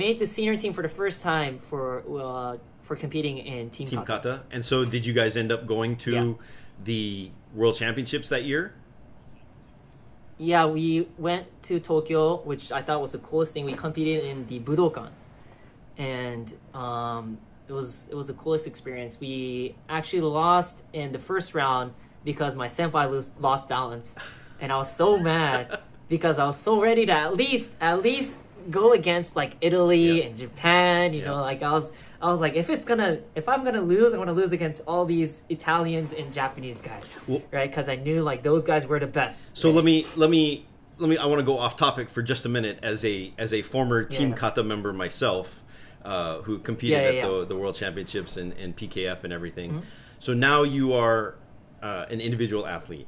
[0.00, 2.56] made the senior team for the first time for uh,
[2.86, 4.12] for competing in team, Team kata.
[4.12, 4.34] Kata.
[4.50, 6.32] And so, did you guys end up going to Yeah.
[6.90, 8.62] the World Championships that year?
[10.38, 13.64] Yeah, we went to Tokyo, which I thought was the coolest thing.
[13.66, 15.10] We competed in the Budokan,
[15.98, 17.24] and um,
[17.68, 19.20] it was it was the coolest experience.
[19.20, 21.92] We actually lost in the first round
[22.24, 24.16] because my senpai lose, lost balance,
[24.60, 25.78] and I was so mad
[26.08, 28.36] because I was so ready to at least at least
[28.70, 30.24] go against like Italy Yeah.
[30.24, 31.12] and Japan.
[31.14, 31.26] You Yeah.
[31.28, 31.92] know, like I was
[32.22, 34.82] I was like, if it's gonna if I'm gonna lose, I want to lose against
[34.86, 37.70] all these Italians and Japanese guys, Well- right?
[37.70, 39.56] Because I knew like those guys were the best.
[39.56, 40.66] So let me let me
[40.98, 41.16] let me.
[41.16, 44.04] I want to go off topic for just a minute as a as a former
[44.04, 44.36] Team Yeah.
[44.36, 45.62] Kata member myself,
[46.04, 49.70] uh, who competed at the the World Championships and, and PKF and everything.
[49.70, 49.80] Mm-hmm.
[50.18, 51.36] So now you are
[51.82, 53.06] uh, an individual athlete,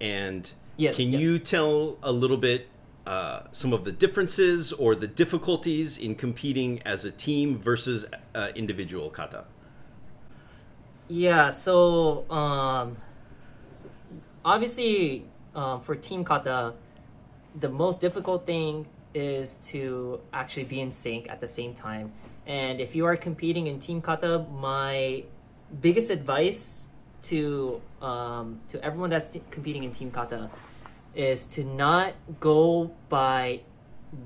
[0.00, 1.20] and Yes, can yes.
[1.22, 2.66] you tell a little bit?
[3.06, 8.48] Uh, some of the differences or the difficulties in competing as a team versus uh,
[8.54, 9.44] individual kata.
[11.08, 12.96] Yeah, so um,
[14.42, 16.72] obviously um, for team kata,
[17.54, 22.10] the most difficult thing is to actually be in sync at the same time.
[22.46, 25.24] And if you are competing in team kata, my
[25.80, 26.88] biggest advice
[27.24, 30.50] to um, to everyone that's competing in team kata
[31.16, 33.60] is to not go by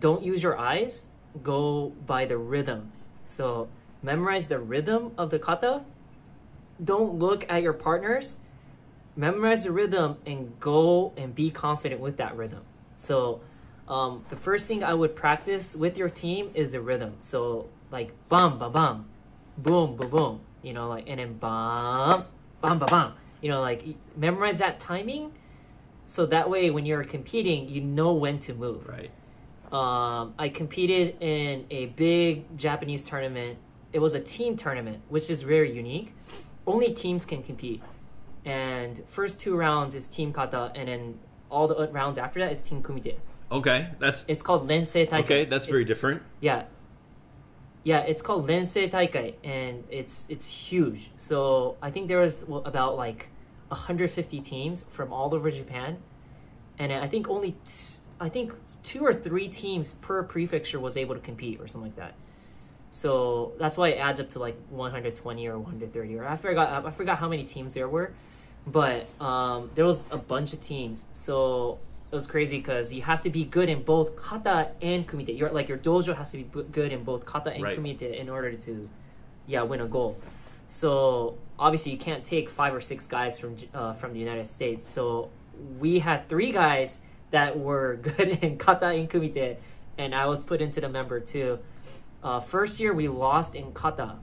[0.01, 1.09] don't use your eyes
[1.43, 2.93] go by the rhythm.
[3.25, 3.69] So
[4.03, 5.83] memorize the rhythm of the kata.
[6.83, 8.41] Don't look at your partners.
[9.17, 12.63] Memorize the rhythm and go and be confident with that rhythm.
[12.97, 13.41] So
[13.89, 17.15] um, the first thing i would practice with your team is the rhythm.
[17.19, 19.07] So like bum ba bum
[19.57, 20.41] boom boom boom.
[20.63, 22.25] You know like and then bum
[22.61, 23.85] bum ba bum you know like
[24.17, 25.33] memorize that timing
[26.09, 29.11] so that way when you're competing you know when to move Right.
[29.73, 33.59] um, I competed in a big Japanese tournament.
[33.93, 36.13] It was a team tournament, which is very unique.
[36.67, 37.83] Only teams can compete.
[38.45, 41.19] And first two rounds is team kata, and then
[41.51, 43.17] all the rounds after that is team kumite.
[43.51, 45.25] Okay, that's It's called Rensei Taikai.
[45.25, 45.45] okay.
[45.47, 46.23] That's very different.
[46.41, 46.65] Yeah.
[47.85, 51.11] Yeah, it's called Rensei Taikai, and it's it's huge.
[51.17, 53.29] So I think there was about like
[53.69, 55.99] 150 teams from all over Japan,
[56.79, 58.53] and I think only t- I think
[58.83, 62.15] two or three teams per prefecture was able to compete or something like that.
[62.91, 66.91] So that's why it adds up to like 120 or 130 or I forgot I
[66.91, 68.13] forgot how many teams there were,
[68.67, 71.05] but um, there was a bunch of teams.
[71.13, 71.79] So
[72.11, 75.37] it was crazy because you have to be good in both kata and kumite.
[75.39, 77.79] Your like your dojo has to be b- good in both kata and Right.
[77.79, 78.89] kumite in order to,
[79.47, 80.17] yeah, win a goal.
[80.69, 84.87] So obviously you can't take five or six guys from uh, from the United States.
[84.87, 85.31] So
[85.79, 89.57] we had three guys that were good in kata and kumite,
[89.97, 91.59] and I was put into the member too.
[92.23, 94.17] Uh, first year we lost in kata,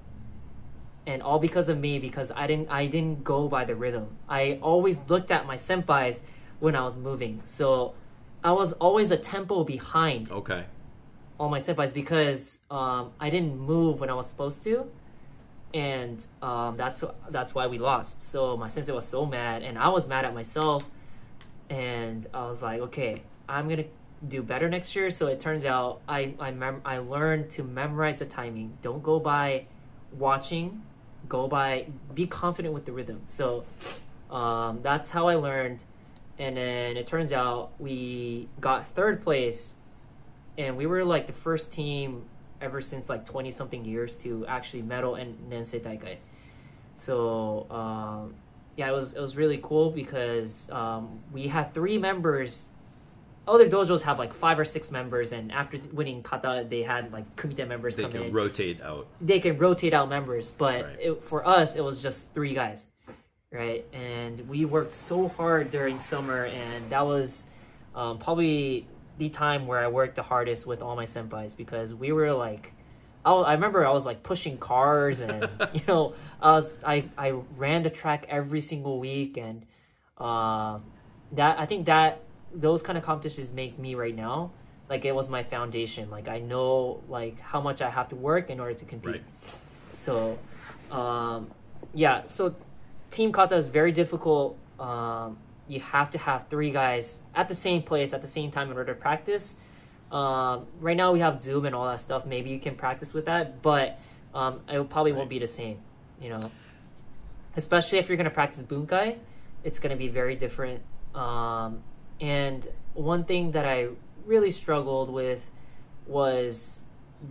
[1.08, 4.18] and all because of me because I didn't I didn't go by the rhythm.
[4.30, 6.22] I always looked at my senpais
[6.60, 7.94] when I was moving, so
[8.44, 10.66] I was always a tempo behind Okay.
[11.40, 14.90] all my senpais because um, I didn't move when I was supposed to,
[15.76, 18.22] and um, that's that's why we lost.
[18.22, 20.90] So my sensei was so mad, and I was mad at myself,
[21.70, 23.84] and I was like, okay, I'm gonna
[24.26, 25.10] do better next year.
[25.10, 28.78] So it turns out I I mem- I learned to memorize the timing.
[28.82, 29.66] Don't go by
[30.18, 30.84] watching,
[31.28, 33.24] go by be confident with the rhythm.
[33.28, 33.66] So
[34.32, 35.84] um, that's how I learned,
[36.40, 39.76] and then it turns out we got third place
[40.58, 42.24] and we were like the first team
[42.66, 46.18] ever since like 20 something years to actually medal in Rensei Taikai.
[46.96, 48.36] So um,
[48.76, 52.70] yeah, it was it was really cool because um, we had three members.
[53.48, 57.36] Other dojos have like five or six members, and after winning kata, they had like
[57.36, 58.34] kumite members They come can in.
[58.34, 59.06] rotate out.
[59.22, 60.98] they can rotate out members, but Right.
[61.00, 62.90] it, for us, it was just three guys,
[63.52, 63.86] right?
[63.94, 67.46] And we worked so hard during summer, and that was
[67.94, 72.12] um, probably the time where I worked the hardest with all my senpais because we
[72.12, 72.74] were like,
[73.24, 77.32] I, I remember I was like pushing cars, and you know, I was I I
[77.58, 79.66] ran the track every single week, and
[80.18, 80.80] uh,
[81.32, 82.22] that I think that
[82.54, 84.52] those kind of competitions make me right now
[84.90, 88.50] like it was my foundation like i know like how much i have to work
[88.50, 89.24] in order to compete Right.
[89.92, 90.38] so
[90.92, 91.52] um
[91.94, 92.56] yeah so
[93.12, 97.82] team kata is very difficult um you have to have three guys at the same
[97.82, 99.58] place at the same time in order to practice.
[100.12, 102.26] Um right now we have zoom and all that stuff.
[102.26, 104.00] Maybe you can practice with that but
[104.34, 105.80] um it probably won't be the same
[106.22, 106.52] you know?
[107.58, 109.18] Especially if you're going to practice bunkai
[109.64, 110.82] it's going to be very different.
[111.16, 111.82] Um,
[112.22, 113.88] and one thing that i
[114.26, 115.50] really struggled with
[116.08, 116.82] was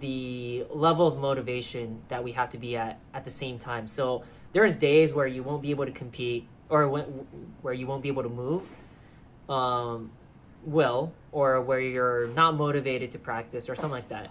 [0.01, 3.89] the level of motivation that we have to be at at the same time.
[3.89, 7.05] So there's days where you won't be able to compete or when,
[7.63, 8.63] where you won't be able to move
[9.49, 10.11] um,
[10.65, 14.31] well or where you're not motivated to practice or something like that.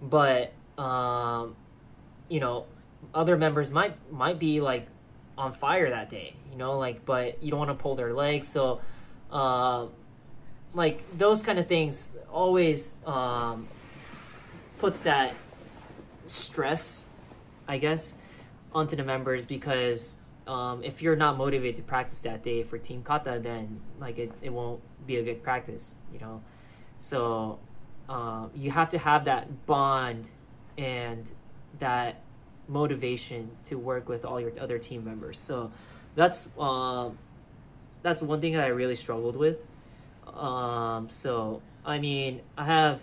[0.00, 1.56] But um,
[2.28, 2.66] you know,
[3.14, 4.86] other members might might be like
[5.36, 8.48] on fire that day, you know, like but you don't want to pull their legs,
[8.48, 8.80] so
[9.32, 9.86] uh,
[10.74, 13.68] like those kind of things always um,
[14.78, 15.34] puts that
[16.26, 17.06] stress,
[17.66, 18.16] I guess,
[18.72, 23.02] onto the members because um, if you're not motivated to practice that day for Team
[23.02, 26.42] Kata, then like it, it won't be a good practice, you know.
[26.98, 27.58] So
[28.08, 30.30] um, you have to have that bond
[30.76, 31.30] and
[31.78, 32.20] that
[32.68, 35.38] motivation to work with all your other team members.
[35.38, 35.70] So
[36.14, 37.18] that's um,
[38.02, 39.58] that's one thing that I really struggled with.
[40.26, 43.00] Um, so I mean, I have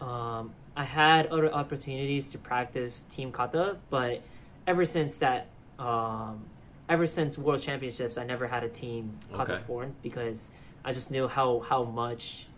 [0.00, 4.22] um, I had other opportunities to practice team kata, but
[4.66, 5.48] ever since that,
[5.78, 6.46] um,
[6.90, 9.62] ever since World Championships, I never had a team kata Okay.
[9.62, 10.50] formed because
[10.84, 12.48] I just knew how how much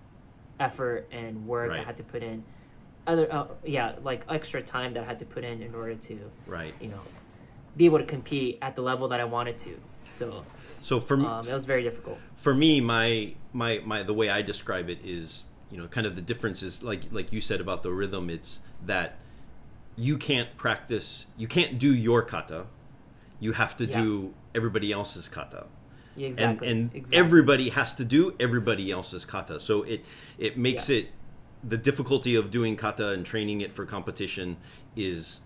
[0.58, 2.42] effort and work I had to put in.
[3.06, 6.18] Other uh, yeah, like extra time that I had to put in in order to
[6.46, 6.74] Right.
[6.80, 7.02] you know
[7.76, 9.78] be able to compete at the level that I wanted to.
[10.04, 10.44] So
[10.82, 12.18] So for me, um, it was very difficult.
[12.36, 16.14] for me, my my my the way I describe it is, you know, kind of
[16.16, 18.30] the difference is like like you said about the rhythm.
[18.30, 19.16] It's that
[19.96, 22.64] you can't practice, you can't do your kata.
[23.42, 24.00] You have to Yeah.
[24.02, 25.62] do everybody else's kata.
[26.16, 26.68] Yeah, exactly.
[26.68, 27.18] and and exactly.
[27.18, 29.58] everybody has to do everybody else's kata.
[29.68, 30.00] So it
[30.38, 30.98] it makes Yeah.
[30.98, 31.06] it
[31.72, 34.56] the difficulty of doing kata and training it for competition
[34.96, 35.40] is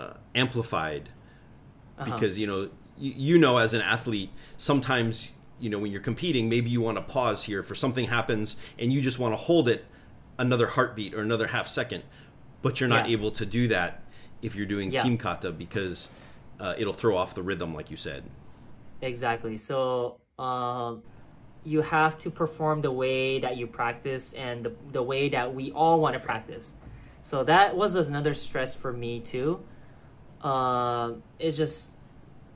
[0.00, 1.04] uh, amplified
[1.98, 2.04] Uh-huh.
[2.12, 2.60] because you know
[2.98, 6.96] you, you know as an athlete sometimes you know when you're competing maybe you want
[6.98, 9.80] to pause here for something happens and you just want to hold it
[10.38, 12.02] another heartbeat or another half second
[12.62, 13.14] but you're not Yeah.
[13.16, 14.02] able to do that
[14.42, 16.10] if you're doing team kata because
[16.60, 18.24] uh, it'll throw off the rhythm like you said
[19.02, 19.56] Exactly.
[19.56, 21.02] So um,
[21.64, 25.72] you have to perform the way that you practice and the, the way that we
[25.72, 26.72] all want to practice.
[27.22, 29.64] So that was another stress for me too.
[30.42, 31.90] Um, it's just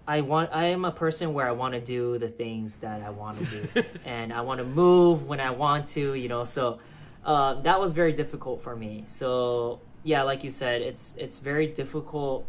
[0.06, 3.10] I want I am a person where I want to do the things that I
[3.10, 6.44] want to do and I want to move when I want to, you know.
[6.44, 6.78] So
[7.24, 9.04] uh, that was very difficult for me.
[9.06, 12.46] So yeah, like you said, it's it's very difficult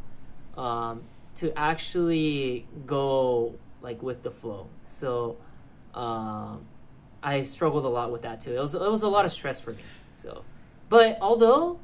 [0.57, 1.01] um,
[1.35, 4.67] to actually go like with the flow.
[4.85, 5.37] So
[5.93, 6.65] um,
[7.23, 8.55] I struggled a lot with that too.
[8.55, 9.81] It was it was a lot of stress for me.
[10.13, 10.43] So,
[10.89, 11.79] but although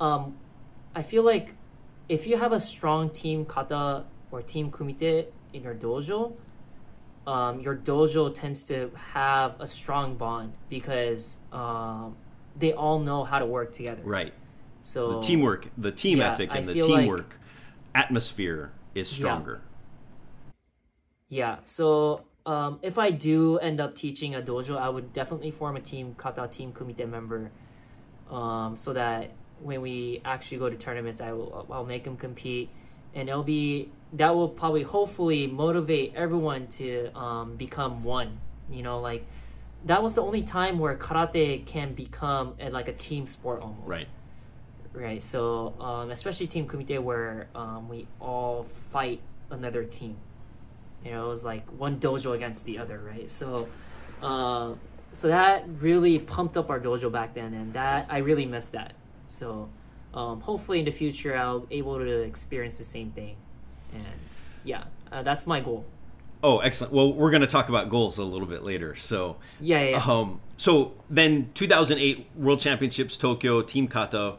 [0.00, 0.36] um,
[0.94, 1.54] I feel like
[2.08, 6.32] if you have a strong team kata or team kumite in your dojo,
[7.26, 12.16] um, your dojo tends to have a strong bond because um,
[12.58, 14.02] they all know how to work together.
[14.04, 14.32] right
[14.80, 17.38] So the teamwork the team yeah, ethic I and the feel like- teamwork
[17.94, 19.62] atmosphere is stronger
[21.28, 21.58] Yeah.
[21.64, 25.80] So um, if I do end up teaching a dojo, I would definitely form a
[25.80, 27.50] team kata team kumite member,
[28.30, 29.30] um, so that
[29.60, 32.68] when we actually go to tournaments, I will I'll make them compete,
[33.14, 38.40] and it'll be that will probably hopefully motivate everyone to um, become one.
[38.70, 39.24] You know, like
[39.84, 43.88] that was the only time where karate can become a, like a team sport almost
[43.88, 44.08] right
[44.92, 45.22] right?
[45.22, 49.20] So, um, especially Team Kumite, where um, we all fight
[49.50, 50.16] another team.
[51.04, 53.30] You know, it was like one dojo against the other, right?
[53.30, 53.68] So,
[54.22, 54.74] uh,
[55.12, 58.92] so that really pumped up our dojo back then, and that I really missed that.
[59.26, 59.68] So,
[60.14, 63.36] um, hopefully in the future, I'll be able to experience the same thing,
[63.92, 64.04] and
[64.64, 65.84] yeah, uh, that's my goal.
[66.44, 69.80] oh excellent well we're going to talk about goals a little bit later so Yeah,
[69.80, 69.90] yeah.
[69.90, 70.04] yeah.
[70.12, 74.34] Um, so then 2008 World Championships Tokyo Team Kata,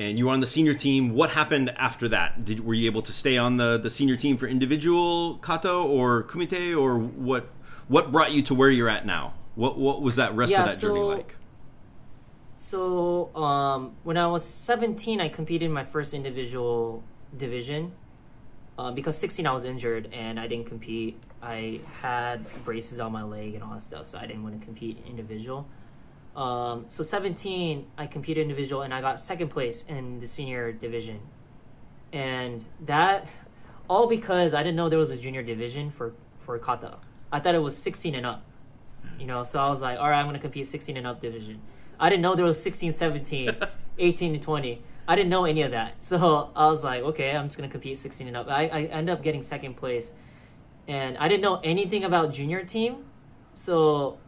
[0.00, 1.14] and you were on the senior team.
[1.14, 2.42] What happened after that?
[2.46, 6.24] Did were you able to stay on the, the senior team for individual kata or
[6.24, 7.50] kumite, or what?
[7.86, 9.34] What brought you to where you're at now?
[9.56, 11.36] What what was that rest Yeah, of that journey like?
[12.56, 17.02] So, um, when I was 17, I competed in my first individual
[17.36, 17.92] division.
[18.78, 21.22] Uh, because 16, I was injured and I didn't compete.
[21.42, 24.64] I had braces on my leg and all that stuff, so I didn't want to
[24.64, 25.68] compete individual.
[26.40, 31.20] Um, so 17, I competed individual and I got second place in the senior division.
[32.14, 33.28] And that,
[33.90, 36.96] all because I didn't know there was a junior division for, for kata.
[37.30, 38.42] I thought it was 16 and up.
[39.18, 41.20] You know, so I was like, all right, I'm going to compete 16 and up
[41.20, 41.60] division.
[41.98, 43.50] I didn't know there was 16, 17,
[43.98, 44.82] 18 and 20.
[45.06, 46.02] I didn't know any of that.
[46.02, 48.48] So I was like, okay, I'm just going to compete 16 and up.
[48.48, 50.14] I, I ended up getting second place.
[50.88, 53.04] And I didn't know anything about junior team.
[53.54, 54.18] So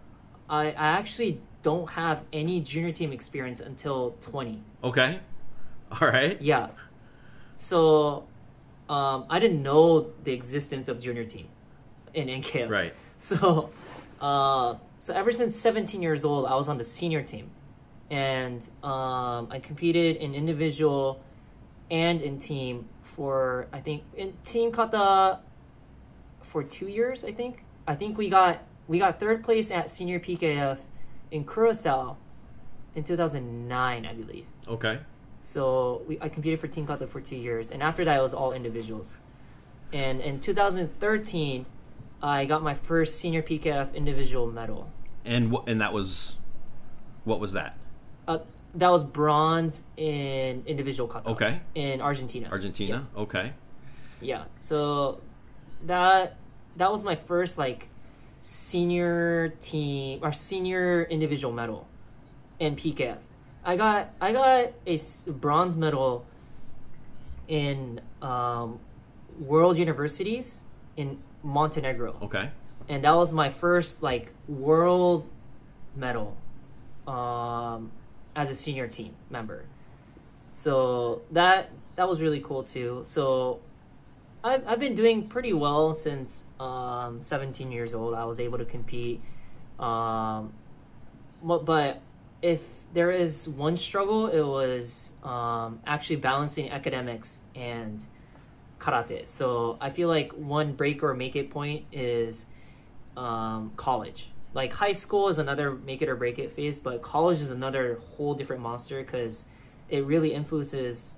[0.51, 4.63] I, I actually don't have any junior team experience until 20.
[4.85, 5.21] Okay,
[6.01, 6.41] All right.
[6.41, 6.69] Yeah.
[7.57, 8.25] So
[8.89, 11.49] um, I didn't know the existence of junior team
[12.15, 12.69] in NKF.
[12.69, 12.95] Right.
[13.23, 13.71] So
[14.21, 17.53] uh, so ever since 17 years old, I was on the senior team,
[18.11, 21.23] and um, I competed in individual
[21.89, 25.39] and in team for I think in team kata
[26.41, 27.25] for two years.
[27.25, 30.79] I think I think we got we got third place at senior PKF
[31.33, 32.17] in Curacao
[32.95, 34.45] in 2009, I believe.
[34.69, 35.01] Okay.
[35.43, 38.33] So we, I competed for Team Kata for two years, and after that, it was
[38.35, 39.17] all individuals.
[39.93, 41.67] And in 2013,
[42.23, 44.91] I got my first senior PKF individual medal.
[45.25, 46.37] And wh- and that was
[47.25, 47.77] what was that?
[48.29, 48.39] Uh,
[48.75, 51.31] that was bronze in individual kata.
[51.31, 51.61] Okay.
[51.75, 52.49] In Argentina.
[52.51, 53.09] Argentina.
[53.17, 53.53] Okay.
[54.21, 54.45] Yeah.
[54.61, 55.21] So
[55.85, 56.37] that
[56.77, 57.89] that was my first like
[58.43, 61.87] senior team or senior individual medal
[62.59, 63.19] in PKF.
[63.65, 64.99] I got I got a
[65.31, 66.27] bronze medal
[67.49, 68.81] in um,
[69.39, 70.65] World Universities
[70.97, 72.51] in Montenegro, Okay.
[72.89, 75.27] and that was my first like world
[75.97, 76.37] medal
[77.07, 77.91] um,
[78.35, 79.65] as a senior team member.
[80.53, 83.03] So that that was really cool too.
[83.05, 83.61] So
[84.45, 88.15] I've I've been doing pretty well since um, 17 years old.
[88.15, 89.21] I was able to compete.
[89.79, 90.53] Um,
[91.43, 92.01] but,
[92.41, 92.61] if
[92.93, 98.05] there is one struggle, it was um, actually balancing academics and
[98.81, 99.29] karate.
[99.29, 102.47] So I feel like one break or make it point is
[103.17, 104.31] um, college.
[104.55, 108.01] Like high school is another make it or break it phase, but college is another
[108.17, 109.47] whole different monster because
[109.89, 111.15] it really influences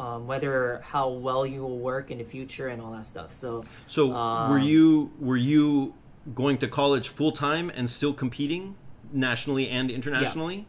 [0.00, 3.34] um, whether how well you will work in the future and all that stuff.
[3.34, 5.94] So So were Um, you were you
[6.34, 8.76] going to college full time and still competing
[9.12, 10.66] nationally and internationally?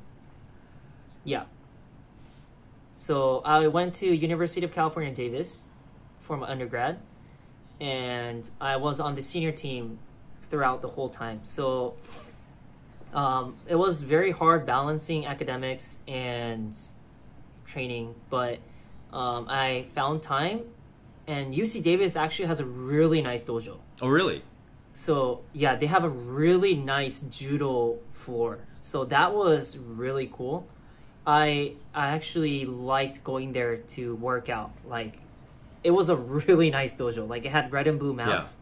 [1.23, 1.45] Yeah.
[2.97, 5.67] So I went to University of California, Davis,
[6.19, 7.00] for my undergrad,
[7.79, 10.00] and I was on the senior team
[10.50, 11.39] throughout the whole time.
[11.43, 11.95] So
[13.13, 16.77] um, it was very hard balancing academics and
[17.65, 18.59] training, but
[19.13, 20.61] um, I found time,
[21.27, 23.77] and UC Davis actually has a really nice dojo.
[24.01, 24.43] Oh, really?
[24.93, 28.59] So yeah, they have a really nice judo floor.
[28.81, 30.67] So that was really cool.
[31.25, 34.71] I I actually liked going there to work out.
[34.85, 35.19] Like
[35.83, 36.15] it was a
[36.47, 37.27] really nice dojo.
[37.27, 38.57] Like it had red and blue mats.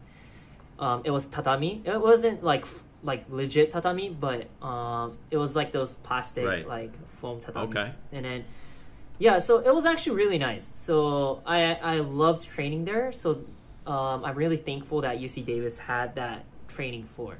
[0.78, 1.82] Um, it was tatami.
[1.84, 6.66] It wasn't like f- like legit tatami, but um, it was like those plastic Right.
[6.68, 7.68] like foam tatamis.
[7.70, 7.92] Okay.
[8.12, 8.44] And then
[9.20, 10.72] yeah, so it was actually really nice.
[10.74, 13.12] So I I loved training there.
[13.12, 13.44] So
[13.86, 17.36] um, I'm really thankful that UC Davis had that training for.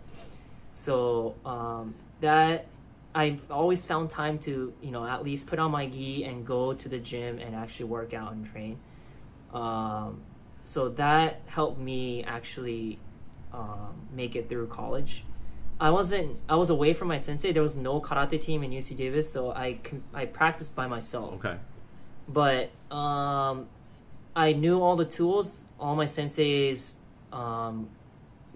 [0.75, 2.67] So um, that
[3.15, 6.75] I've always found time to you know at least put on my gi and go
[6.75, 8.79] to the gym and actually work out and train.
[9.55, 10.21] Um,
[10.65, 12.99] so that helped me actually
[13.55, 15.25] um, make it through college.
[15.81, 16.37] I wasn't.
[16.47, 17.53] I was away from my sensei.
[17.53, 19.79] There was no karate team in UC Davis, so I
[20.13, 21.57] I practiced by myself Okay.
[22.33, 23.67] But um,
[24.35, 25.65] I knew all the tools.
[25.79, 26.97] All my senseis
[27.33, 27.89] um,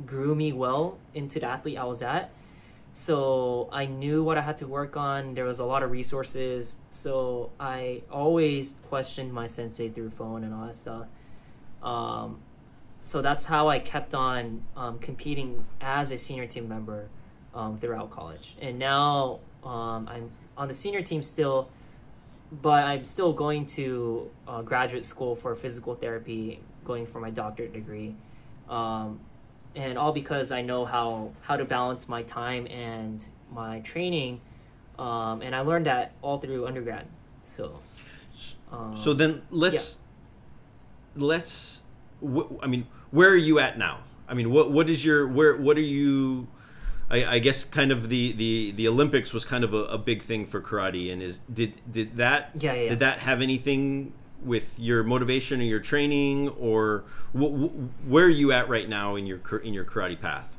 [0.07, 2.31] grew me well into the athlete I was at.
[2.93, 5.35] So I knew what I had to work on.
[5.35, 6.77] There was a lot of resources.
[6.91, 11.07] So I always questioned my sensei through phone and all that stuff.
[11.83, 12.39] Um,
[13.03, 17.09] so that's how I kept on um, competing as a senior team member
[17.53, 18.57] um, throughout college.
[18.61, 21.69] And now um, I'm on the senior team still
[22.53, 27.73] but I'm still going to uh, graduate school for physical therapy, going for my doctorate
[27.73, 28.15] degree,
[28.69, 29.21] um,
[29.75, 34.41] and all because I know how how to balance my time and my training,
[34.99, 37.07] um, and I learned that all through undergrad.
[37.45, 37.81] So,
[38.73, 39.99] um, So then let's
[41.17, 41.83] let's.
[42.23, 44.01] Wh- I mean, where are you at now?
[44.29, 45.57] I mean, what what is your where?
[45.57, 46.49] What are you?
[47.15, 50.23] I, I guess kind of the, the, the Olympics was kind of a, a big
[50.23, 52.89] thing for karate, and is did did that Yeah, yeah, yeah.
[52.91, 58.29] did that have anything with your motivation or your training, or wh- wh- where are
[58.29, 60.57] you at right now in your in your karate path?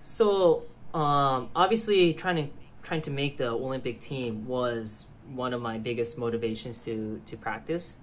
[0.00, 2.48] So um, obviously, trying to
[2.82, 7.98] trying to make the Olympic team was one of my biggest motivations to to practice.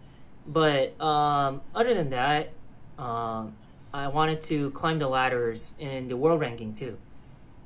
[0.48, 2.54] But um, other than that,
[2.98, 3.56] um,
[3.94, 6.98] I wanted to climb the ladders in the world ranking too.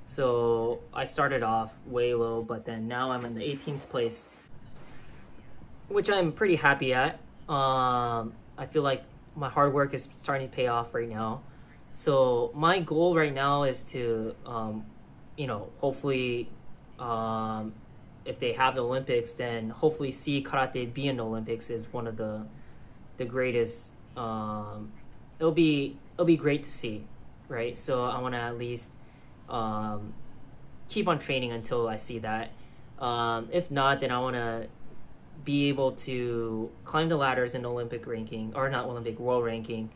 [0.05, 4.25] So I started off way low, but then now I'm in the 18th place,
[5.87, 7.19] which I'm pretty happy at.
[7.47, 9.03] Um, I feel like
[9.35, 11.41] my hard work is starting to pay off right now.
[11.93, 14.85] So my goal right now is to, um,
[15.37, 16.49] you know, hopefully
[16.99, 17.73] um,
[18.25, 22.07] if they have the Olympics, then hopefully see karate be in the Olympics is one
[22.07, 22.45] of the
[23.17, 23.93] the greatest.
[24.17, 24.91] Um,
[25.39, 27.03] it'll be it'll be great to see,
[27.47, 27.77] right?
[27.77, 28.93] So I want to at least
[29.49, 30.13] um,
[30.89, 32.51] keep on training until I see that.
[32.99, 34.67] Um, if not, then I want to
[35.43, 39.89] be able to climb the ladders in the Olympic ranking, or not Olympic world ranking,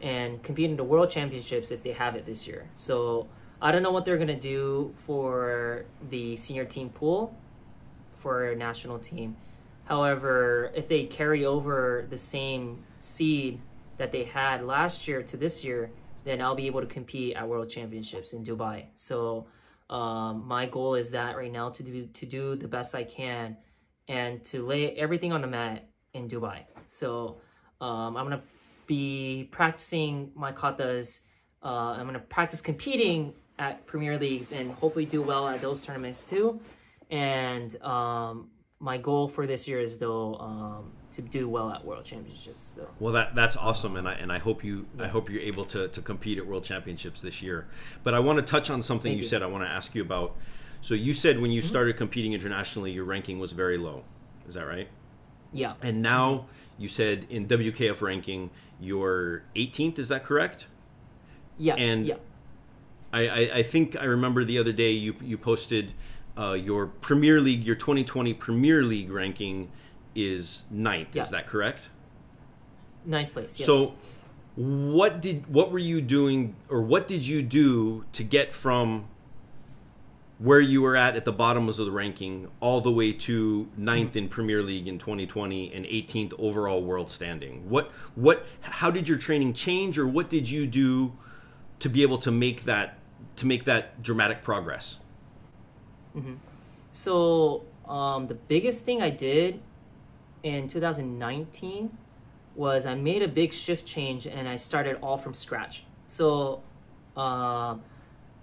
[0.00, 2.68] and compete in the world championships if they have it this year.
[2.74, 3.26] So
[3.60, 7.34] I don't know what they're gonna do for the senior team pool
[8.16, 9.36] for national team.
[9.86, 13.60] However, if they carry over the same seed
[13.98, 15.90] that they had last year to this year,
[16.24, 18.86] then I'll be able to compete at World Championships in Dubai.
[18.96, 19.46] So
[19.90, 23.56] um, my goal is that right now to do to do the best I can
[24.08, 26.60] and to lay everything on the mat in Dubai.
[26.86, 27.40] So
[27.80, 28.42] um, I'm gonna
[28.86, 31.20] be practicing my katas.
[31.62, 36.24] Uh, I'm gonna practice competing at Premier Leagues and hopefully do well at those tournaments
[36.24, 36.60] too.
[37.10, 38.48] And um,
[38.82, 42.74] my goal for this year is though um, to do well at World Championships.
[42.76, 42.88] So.
[42.98, 45.04] Well, that that's awesome, and I and I hope you yeah.
[45.04, 47.68] I hope you're able to to compete at World Championships this year.
[48.02, 49.42] But I want to touch on something you, you, said.
[49.42, 50.36] I want to ask you about.
[50.80, 51.68] So you said when you mm-hmm.
[51.68, 54.02] started competing internationally, your ranking was very low.
[54.48, 54.88] Is that right?
[55.52, 55.70] Yeah.
[55.80, 56.46] And now
[56.76, 60.00] you said in WKF ranking you're 18th.
[60.00, 60.66] Is that correct?
[61.56, 61.74] Yeah.
[61.76, 62.14] And yeah.
[63.12, 65.92] I, I, I think I remember the other day you you posted
[66.38, 69.70] uh, your Premier League, your 2020 Premier League ranking
[70.14, 71.14] is ninth.
[71.14, 71.22] Yeah.
[71.22, 71.88] Is that correct?
[73.04, 73.58] Ninth place.
[73.58, 73.66] Yes.
[73.66, 73.94] So,
[74.54, 79.08] what did what were you doing, or what did you do to get from
[80.38, 84.16] where you were at at the bottom of the ranking all the way to ninth
[84.16, 87.68] in Premier League in 2020 and 18th overall world standing?
[87.68, 91.12] What what how did your training change, or what did you do
[91.80, 92.98] to be able to make that
[93.36, 94.98] to make that dramatic progress?
[96.16, 96.34] Mm-hmm.
[96.90, 99.60] So um, the biggest thing I did
[100.42, 101.96] in 2019
[102.54, 105.84] was I made a big shift change and I started all from scratch.
[106.06, 106.62] So
[107.16, 107.82] um,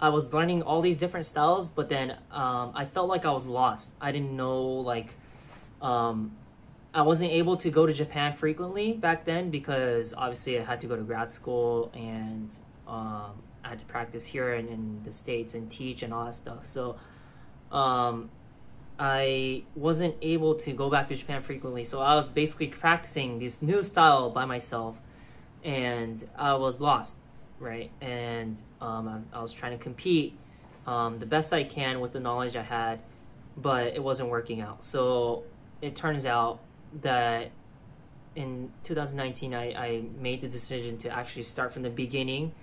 [0.01, 3.45] I was learning all these different styles, but then um, I felt like I was
[3.45, 3.93] lost.
[4.01, 5.13] I didn't know like
[5.81, 6.31] um,
[6.93, 10.87] I wasn't able to go to Japan frequently back then because obviously I had to
[10.87, 15.53] go to grad school and um, I had to practice here in, in the states
[15.53, 16.67] and teach and all that stuff.
[16.67, 16.95] So
[17.71, 18.29] um,
[18.99, 23.61] I wasn't able to go back to Japan frequently, so I was basically practicing this
[23.61, 24.97] new style by myself,
[25.63, 27.17] and I was lost,
[27.59, 27.91] right?
[28.01, 30.37] And um, I, I, was trying to compete
[30.85, 32.99] um, the best I can with the knowledge I had,
[33.55, 34.83] but it wasn't working out.
[34.83, 35.43] So
[35.81, 36.59] it turns out
[37.01, 37.51] that
[38.35, 42.53] in 2019, I, I made the decision to actually start from the beginning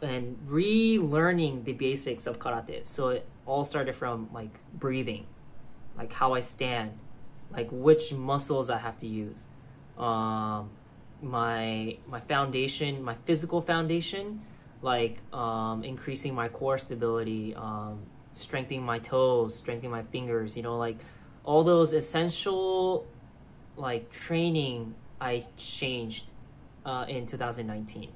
[0.00, 2.86] and relearning the basics of karate.
[2.86, 5.26] So it all started from like breathing
[5.96, 6.98] like how I stand,
[7.50, 9.46] like which muscles I have to use,
[9.98, 10.70] um,
[11.20, 14.42] my my foundation, my physical foundation,
[14.80, 18.02] like um, increasing my core stability, um,
[18.32, 20.56] strengthening my toes, strengthening my fingers.
[20.56, 20.96] You know, like
[21.44, 23.06] all those essential
[23.76, 26.32] like training I changed
[26.84, 28.08] uh, in 2019.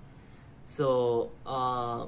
[0.65, 2.07] So uh,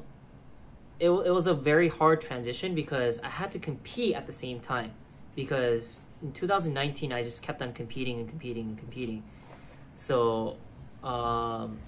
[1.01, 4.61] it, it was a very hard transition because I had to compete at the same
[4.61, 4.93] time
[5.37, 9.23] because in 2019 I just kept on competing and competing and competing.
[9.95, 10.57] So
[11.05, 11.79] um,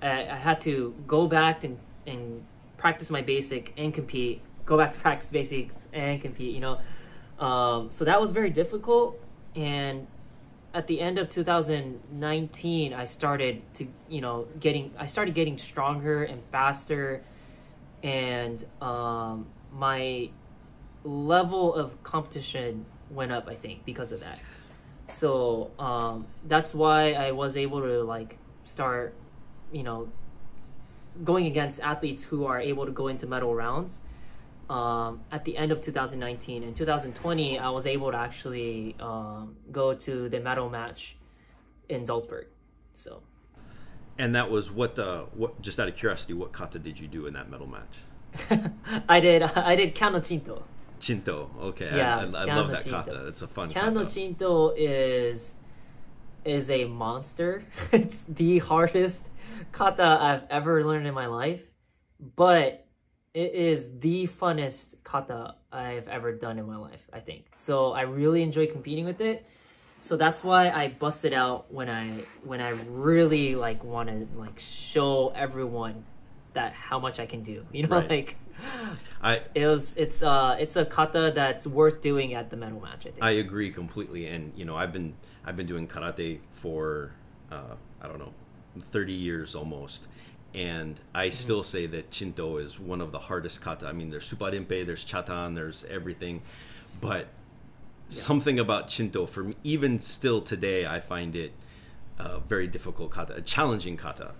[0.00, 2.44] I, I, had to go back and, and
[2.76, 6.78] practice my basic and compete, go back to practice basics and compete, you know.
[7.44, 9.20] Um, so that was very difficult.
[9.56, 10.06] And
[10.74, 16.22] at the end of 2019, I started to, you know, getting, I started getting stronger
[16.22, 17.22] and faster.
[18.02, 20.30] And um, my
[21.04, 24.38] level of competition went up, I think, because of that.
[25.10, 29.14] So um, that's why I was able to like start,
[29.70, 30.08] you know,
[31.22, 34.00] going against athletes who are able to go into medal rounds.
[34.70, 39.92] Um, at the end of 2019 and 2020, I was able to actually um, go
[39.94, 41.16] to the medal match
[41.88, 42.46] in Salzburg.
[42.94, 43.22] So,
[44.18, 44.98] and that was what?
[44.98, 45.60] Uh, what?
[45.62, 48.70] Just out of curiosity, what kata did you do in that medal match?
[49.08, 49.42] I did.
[49.42, 50.64] I did Kano Chinto.
[51.00, 51.50] Chinto.
[51.60, 53.02] Okay, yeah, I, I, I love that Chinto.
[53.02, 53.26] kata.
[53.28, 53.72] It's a fun.
[53.72, 55.56] Kano Chinto is
[56.44, 57.64] is a monster.
[57.92, 59.30] it's the hardest
[59.72, 61.62] kata I've ever learned in my life,
[62.36, 62.86] but
[63.34, 67.08] it is the funnest kata I've ever done in my life.
[67.12, 67.92] I think so.
[67.92, 69.46] I really enjoy competing with it.
[70.02, 74.58] So that's why I busted out when I when I really like want to like
[74.58, 76.04] show everyone
[76.54, 77.64] that how much I can do.
[77.72, 78.10] You know, Right.
[78.10, 78.36] like
[79.22, 83.06] I it was it's uh it's a kata that's worth doing at the medal match.
[83.06, 83.22] I think.
[83.22, 85.14] I agree completely, and you know I've been
[85.46, 87.12] I've been doing karate for
[87.52, 88.32] uh, I don't know
[88.90, 90.00] thirty years almost,
[90.52, 91.30] and I Mm-hmm.
[91.30, 93.86] still say that Chinto is one of the hardest kata.
[93.86, 96.42] I mean, there's suparinpei, there's chatan, there's everything,
[97.00, 97.28] but
[98.12, 101.52] something about Chinto for me, even still today, I find it
[102.18, 104.32] uh, very difficult kata, a challenging kata.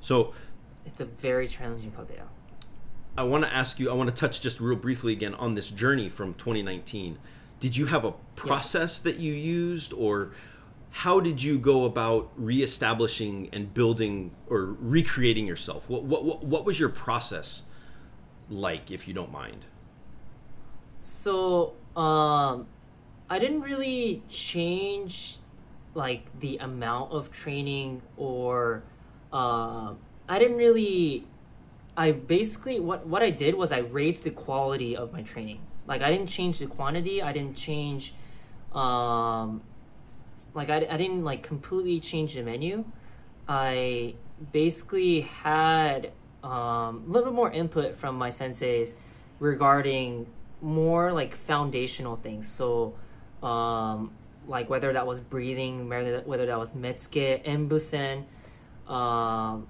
[0.00, 0.32] So
[0.84, 2.14] it's a very challenging kata.
[2.14, 2.22] Yeah.
[3.16, 5.70] I want to ask you, I want to touch just real briefly again on this
[5.70, 7.18] journey from 2019.
[7.58, 10.32] Did you have a process that you used, or
[10.90, 15.88] how did you go about reestablishing and building or recreating yourself?
[15.88, 17.62] What, what, what, what was your process
[18.48, 19.66] like, if you don't mind?
[21.02, 22.66] So, um,
[23.30, 25.38] I didn't really change
[25.94, 28.82] like the amount of training or
[29.32, 29.94] uh,
[30.28, 31.26] I didn't really
[31.96, 35.60] I basically what what I did was I raised the quality of my training.
[35.86, 38.14] Like I didn't change the quantity, I didn't change
[38.72, 39.62] um
[40.54, 42.84] like I, I didn't like completely change the menu.
[43.48, 44.14] I
[44.52, 46.12] basically had
[46.42, 48.94] um, a little bit more input from my senseis
[49.38, 50.26] regarding
[50.60, 52.48] more like foundational things.
[52.48, 52.94] So,
[53.42, 54.12] um,
[54.46, 58.24] like whether that was breathing, whether that, was metsuke, enbusen,
[58.88, 59.66] um,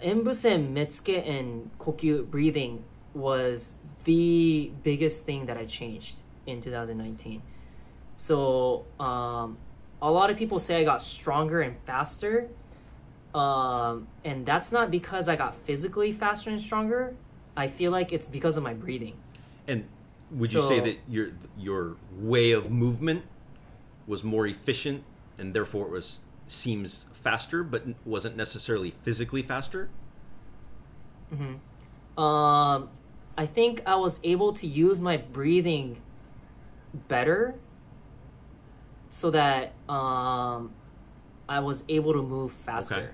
[0.00, 7.42] enbusen, metsuke, and kokyu breathing was the biggest thing that I changed in 2019.
[8.16, 9.58] So, um,
[10.00, 12.48] a lot of people say I got stronger and faster.
[13.34, 17.14] Um, and that's not because I got physically faster and stronger.
[17.56, 19.16] I feel like it's because of my breathing.
[19.66, 19.86] And
[20.32, 23.24] would you say that your your way of movement
[24.06, 25.04] was more efficient,
[25.38, 29.88] and therefore it was seems faster, but wasn't necessarily physically faster?
[31.34, 32.20] Hmm.
[32.22, 32.90] Um,
[33.38, 36.00] I think I was able to use my breathing
[37.08, 37.54] better
[39.10, 40.72] so that um,
[41.48, 42.94] I was able to move faster.
[42.94, 43.08] Okay.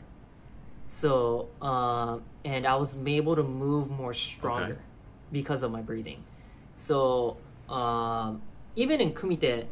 [0.87, 4.83] So, um, and I was able to move more stronger Okay.
[5.31, 6.25] because of my breathing.
[6.79, 7.39] So,
[7.69, 8.41] um,
[8.77, 9.67] even in kumite,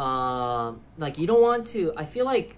[0.00, 1.92] um, like you don't want to.
[1.96, 2.54] I feel like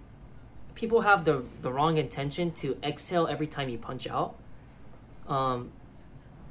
[0.75, 4.37] people have the the wrong intention to exhale every time you punch out.
[5.27, 5.73] Um,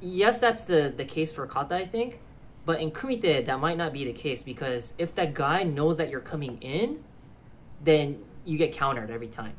[0.00, 2.18] yes, that's the the case for kata, I think,
[2.66, 6.10] but in kumite that might not be the case because if that guy knows that
[6.10, 7.04] you're coming in,
[7.82, 9.54] then you get countered every time,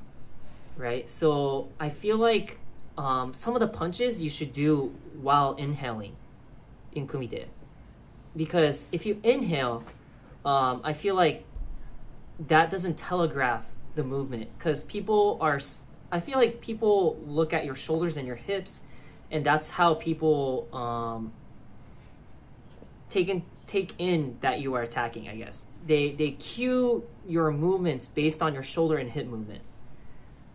[0.75, 1.10] right?
[1.10, 2.60] So I feel like
[2.97, 6.17] um, some of the punches you should do while inhaling
[6.91, 7.45] in kumite,
[8.36, 9.84] because if you inhale,
[10.46, 11.46] um, I feel like
[12.39, 15.60] that doesn't telegraph the movement because people are
[16.12, 18.82] I feel like people look at your shoulders and your hips
[19.30, 21.34] and that's how people um
[23.10, 25.65] take in take in that you are attacking i guess.
[25.86, 29.62] They they cue your movements based on your shoulder and hip movement.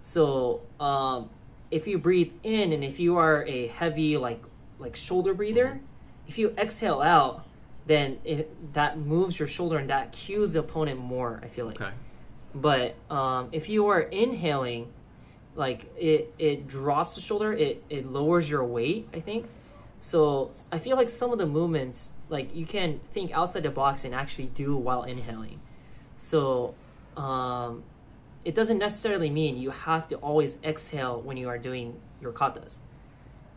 [0.01, 1.31] So um
[1.71, 4.43] if you breathe in and if you are a heavy like
[4.79, 5.81] like shoulder breather
[6.29, 7.47] if you exhale out
[7.87, 11.81] then it, that moves your shoulder and that cues the opponent more i feel like
[11.81, 11.93] Okay.
[12.55, 14.93] but um, if you are inhaling,
[15.55, 19.47] like it, it drops the shoulder, it, it lowers your weight, I think.
[20.01, 24.05] So I feel like some of the movements, like you can think outside the box
[24.05, 25.61] and actually do while inhaling.
[26.19, 26.75] So
[27.17, 27.83] um,
[28.45, 32.79] it doesn't necessarily mean you have to always exhale when you are doing your katas,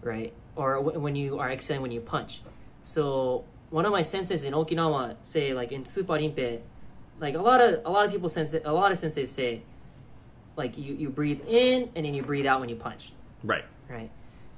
[0.01, 0.33] right?
[0.55, 2.41] Or w- when you are exhaling when you punch.
[2.81, 6.59] So one of my senseis in Okinawa say like in Suparinpei,
[7.19, 9.61] like a lot of a lot of people sense a lot of senseis say
[10.55, 13.11] like you you breathe in and then you breathe out when you punch
[13.43, 13.63] Right.
[13.87, 14.09] right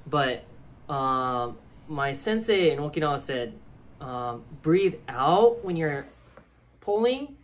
[0.08, 0.44] but
[0.90, 3.54] um my sensei in okinawa said
[4.00, 6.06] um, breathe out when you're
[6.80, 7.36] pulling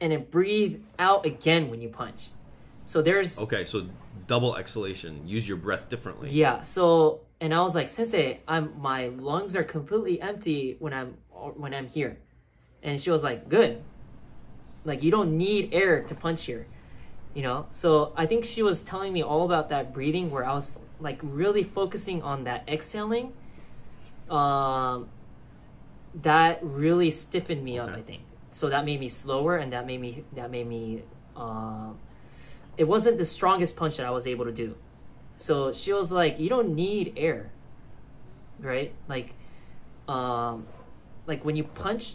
[0.00, 2.28] and then breathe out again when you punch
[2.84, 3.64] so there's Okay.
[3.64, 3.86] So
[4.28, 5.26] double exhalation.
[5.26, 6.30] Use your breath differently.
[6.30, 11.16] yeah so and i was like sensei i'm my lungs are completely empty when i'm
[11.56, 12.18] when i'm here.
[12.82, 13.82] And she was like good.
[14.84, 16.66] Like you don't need air to punch here.
[17.34, 17.66] You know?
[17.70, 21.18] So i think she was telling me all about that breathing where i was like
[21.22, 23.32] really focusing on that exhaling.
[24.30, 25.08] Um
[26.22, 28.22] that really stiffened me up i think.
[28.52, 31.02] So that made me slower and that made me that made me
[31.36, 31.98] um
[32.78, 34.74] it wasn't the strongest punch that i was able to do
[35.36, 37.50] so she was like you don't need air
[38.60, 39.34] right like
[40.08, 40.66] um
[41.26, 42.14] like when you punch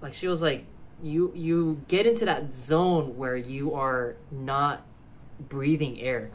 [0.00, 0.64] like she was like
[1.02, 4.82] you you get into that zone where you are not
[5.48, 6.30] breathing air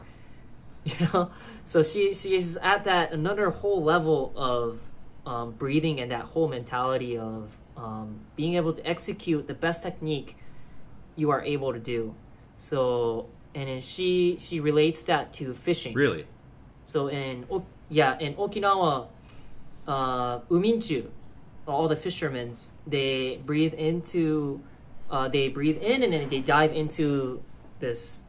[0.86, 1.30] you know.
[1.64, 4.88] So she she's at that another whole level of
[5.26, 10.36] um, breathing and that whole mentality of um, being able to execute the best technique
[11.16, 12.14] you are able to do.
[12.54, 15.94] So and then she she relates that to fishing.
[15.94, 16.26] Really?
[16.84, 17.46] So in
[17.88, 19.08] yeah in Okinawa,
[19.88, 21.06] uh, uminchu,
[21.66, 22.54] all the fishermen
[22.86, 24.60] they breathe into,
[25.10, 27.42] uh, they breathe in and then they dive into
[27.80, 28.20] this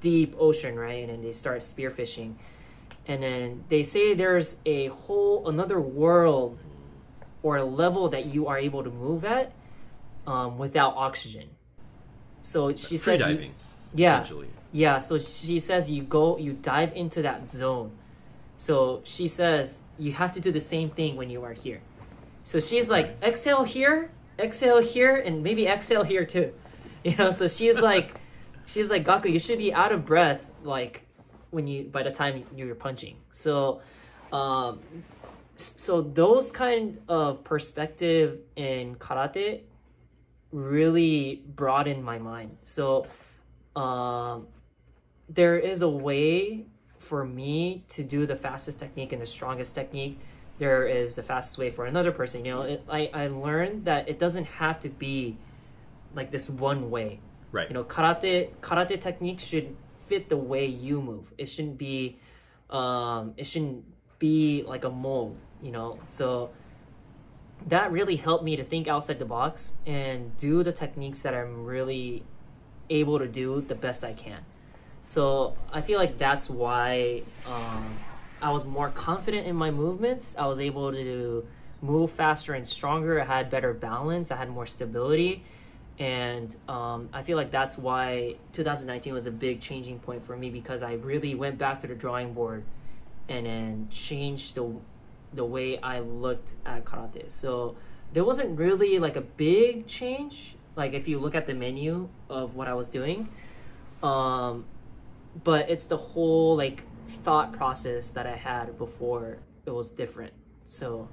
[0.00, 1.00] deep ocean, right?
[1.02, 2.34] And then they start spearfishing,
[3.06, 6.58] and then they say there's a whole another world
[7.42, 9.50] or a level that you are able to move at
[10.26, 11.48] um, without oxygen.
[12.40, 13.54] So she Free says, you- diving.
[13.94, 14.48] yeah, Essentially.
[14.72, 17.92] Yeah, so she says you go, you dive into that zone.
[18.56, 21.80] So she says you have to do the same thing when you are here.
[22.42, 26.52] So she's like, exhale here, exhale here, and maybe exhale here too.
[27.02, 28.20] You know, so she's like,
[28.66, 31.06] she's like, Gaku, you should be out of breath, like
[31.48, 33.16] when you by the time you're punching.
[33.30, 33.80] So,
[34.34, 34.80] um,
[35.56, 39.62] so those kind of perspective in karate
[40.52, 42.58] really broadened my mind.
[42.62, 43.06] So,
[43.74, 44.46] um,
[45.32, 46.66] there is a way
[46.98, 50.18] for me to do the fastest technique and the strongest technique.
[50.58, 52.44] There is the fastest way for another person.
[52.44, 55.38] You know, it, I I learned that it doesn't have to be
[56.14, 57.20] like this one way.
[57.52, 57.68] Right.
[57.68, 61.32] You know, karate karate technique should fit the way you move.
[61.38, 62.18] It shouldn't be,
[62.68, 63.84] um, it shouldn't
[64.18, 65.38] be like a mold.
[65.62, 66.50] You know, so
[67.66, 71.64] that really helped me to think outside the box and do the techniques that I'm
[71.64, 72.24] really
[72.88, 74.44] able to do the best I can.
[75.04, 77.96] So I feel like that's why um,
[78.42, 80.36] I was more confident in my movements.
[80.38, 81.46] I was able to
[81.82, 83.20] move faster and stronger.
[83.20, 84.30] I had better balance.
[84.30, 85.42] I had more stability.
[85.98, 90.48] And um, I feel like that's why 2019 was a big changing point for me
[90.48, 92.64] because I really went back to the drawing board
[93.28, 94.74] and then changed the
[95.32, 97.30] the way I looked at karate.
[97.30, 97.76] So
[98.12, 100.56] there wasn't really like a big change.
[100.74, 103.28] Like if you look at the menu of what I was doing,
[104.02, 104.64] um,
[105.44, 106.84] but it's the whole like
[107.22, 110.32] thought process that I had before it was different.
[110.66, 111.08] So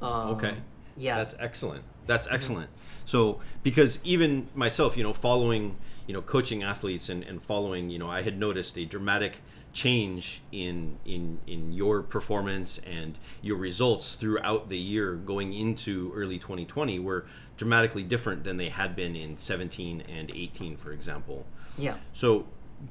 [0.00, 0.54] um, Okay.
[0.96, 1.84] yeah, That's excellent.
[2.06, 2.70] That's excellent.
[3.04, 7.98] So because even myself, you know, following, you know, coaching athletes and, and following, you
[7.98, 9.38] know, I had noticed a dramatic
[9.72, 16.38] change in in in your performance and your results throughout the year going into early
[16.38, 17.24] 2020 were
[17.56, 21.46] dramatically different than they had been in 17 and 18 for example.
[21.78, 22.46] yeah, So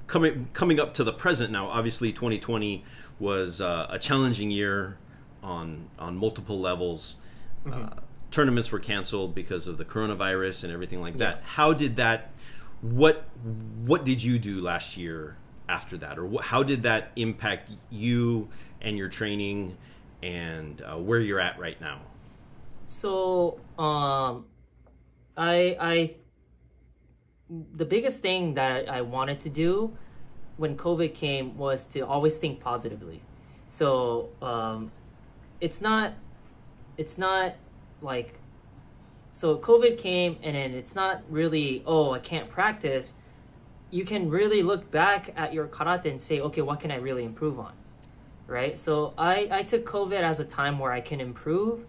[0.08, 2.84] coming coming up to the present now, obviously 2020
[3.20, 4.98] was uh, a challenging year
[5.44, 7.16] on on multiple levels.
[7.72, 7.90] Uh,
[8.32, 11.42] tournaments were canceled because of the coronavirus and everything like that.
[11.44, 12.32] How did that?
[12.82, 13.26] What
[13.86, 15.38] what did you do last year
[15.70, 18.50] after that, or what, how did that impact you
[18.82, 19.78] and your training
[20.22, 22.02] and uh, where you're at right now?
[22.86, 24.46] So, um,
[25.38, 26.16] I I
[27.76, 29.96] the biggest thing that I wanted to do
[30.58, 33.22] when COVID came was to always think positively.
[33.68, 34.92] So, um,
[35.60, 36.14] it's not
[36.98, 37.54] it's not
[38.02, 38.40] like
[39.30, 43.14] so COVID came and then it's not really oh I can't practice.
[43.92, 47.24] You can really look back at your karate and say okay what can I really
[47.24, 47.74] improve on,
[48.48, 48.78] right?
[48.78, 51.86] So I I took COVID as a time where I can improve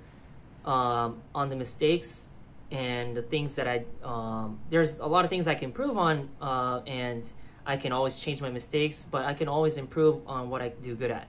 [0.64, 2.29] um, on the mistakes
[2.73, 6.31] and the things that I um, there's a lot of things I can improve on
[6.41, 7.31] uh, and
[7.67, 10.97] I can always change my mistakes but I can always improve on what I do
[10.97, 11.29] good at.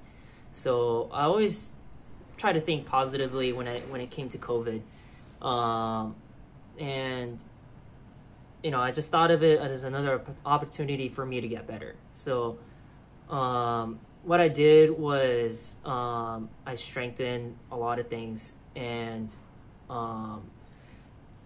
[0.53, 1.73] So I always
[2.38, 4.82] try to think positively when I when it came to COVID.
[5.45, 6.15] Um,
[6.79, 7.43] and
[8.63, 11.95] you know I just thought of it as another opportunity for me to get better.
[12.13, 12.58] So
[13.29, 19.36] um, what I did was um, I strengthened a lot of things and
[19.89, 20.43] um,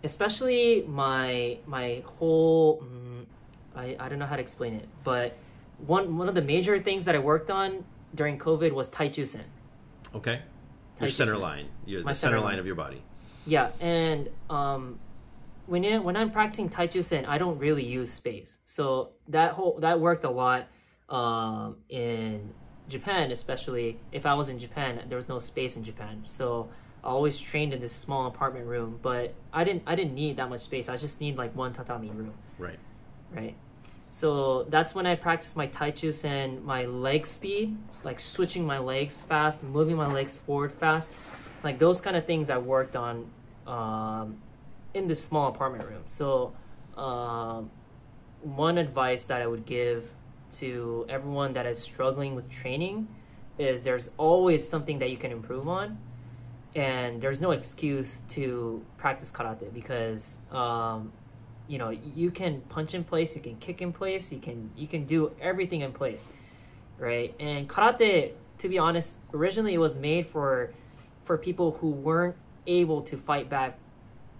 [0.03, 3.25] especially my my whole mm,
[3.75, 5.37] I, I don't know how to explain it but
[5.77, 7.83] one one of the major things that I worked on
[8.13, 9.43] during COVID was Tai Chu Sen.
[10.15, 10.41] Okay,
[10.99, 12.59] your center line, your, My the center center line line.
[12.59, 13.01] of your body.
[13.45, 14.99] Yeah, and um,
[15.67, 18.57] when it, when I'm practicing Tai Chu Sen, I don't really use space.
[18.65, 20.67] So that whole that worked a lot
[21.09, 22.53] um, in
[22.89, 26.23] Japan, especially if I was in Japan, there was no space in Japan.
[26.25, 26.69] So
[27.03, 30.49] I always trained in this small apartment room, but I didn't I didn't need that
[30.49, 30.89] much space.
[30.89, 32.79] I just need like one tatami room, Right.
[33.31, 33.55] right?
[34.09, 39.63] So that's when I practiced my Taichusen, my leg speed, like switching my legs fast,
[39.63, 41.11] moving my legs forward fast,
[41.63, 43.29] like those kind of things I worked on
[43.67, 44.37] um,
[44.93, 46.03] in this small apartment room.
[46.05, 46.53] So
[46.97, 47.69] um,
[48.41, 50.09] one advice that I would give
[50.53, 53.09] to everyone that is struggling with training
[53.59, 55.97] is there's always something that you can improve on
[56.77, 61.11] and there's no excuse to practice karate because um,
[61.67, 64.87] you know you can punch in place you can kick in place you can you
[64.87, 66.29] can do everything in place
[66.99, 67.35] right?
[67.39, 70.71] And karate to be honest originally it was made for
[71.25, 72.35] for people who weren't
[72.67, 73.77] able to fight back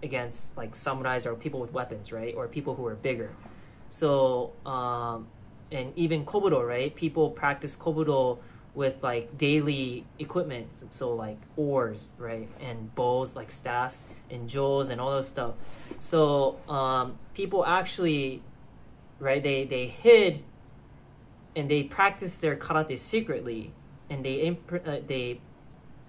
[0.02, 2.34] against like samurais or people with weapons right?
[2.36, 3.34] Or people who are bigger.
[3.88, 5.26] So um
[5.72, 6.94] and even kobudo right?
[6.94, 8.38] People practice kobudo
[8.78, 15.00] with like daily equipment so like oars right and bows like staffs and jewels and
[15.00, 15.54] all those stuff.
[15.98, 18.40] So um, people actually
[19.18, 20.44] right they they hid
[21.56, 23.72] and they practiced their karate secretly
[24.08, 25.40] and they imp- uh, they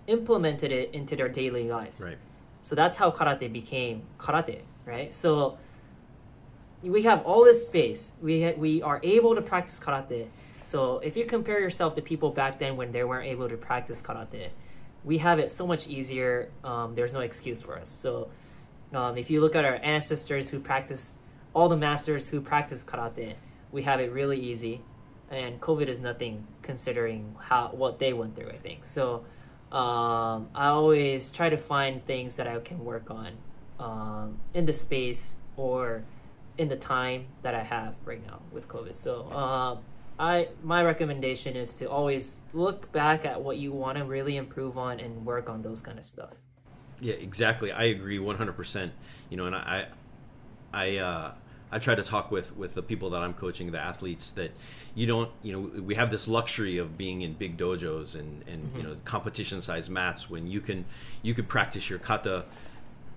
[0.05, 1.99] implemented it into their daily lives.
[1.99, 2.19] Right.
[2.61, 5.11] so that's how karate became karate right?
[5.11, 5.57] So
[6.83, 8.13] we have all this space.
[8.21, 10.27] We ha- we are able to practice karate
[10.63, 14.01] so if you compare yourself to people back then when they weren't able to practice
[14.01, 14.49] karate,
[15.03, 16.49] we have it so much easier.
[16.63, 17.89] Um, there's no excuse for us.
[17.89, 18.29] So
[18.93, 21.17] um, if you look at our ancestors who practice,
[21.53, 23.35] all the masters who practice karate,
[23.71, 24.81] we have it really easy.
[25.29, 28.49] And COVID is nothing considering how what they went through.
[28.49, 29.25] I think so.
[29.71, 33.33] Um, I always try to find things that I can work on
[33.79, 36.03] um, in the space or
[36.57, 38.95] in the time that I have right now with COVID.
[38.95, 39.79] So um,
[40.19, 44.77] I my recommendation is to always look back at what you want to really improve
[44.77, 46.33] on and work on those kind of stuff.
[46.99, 47.71] Yeah, exactly.
[47.71, 48.91] I agree 100%.
[49.29, 49.87] You know, and I
[50.73, 51.31] I uh
[51.71, 54.51] I try to talk with with the people that I'm coaching, the athletes that
[54.93, 58.71] you don't, you know, we have this luxury of being in big dojos and and
[58.75, 60.85] you know, competition size mats when you can
[61.21, 62.45] you could practice your kata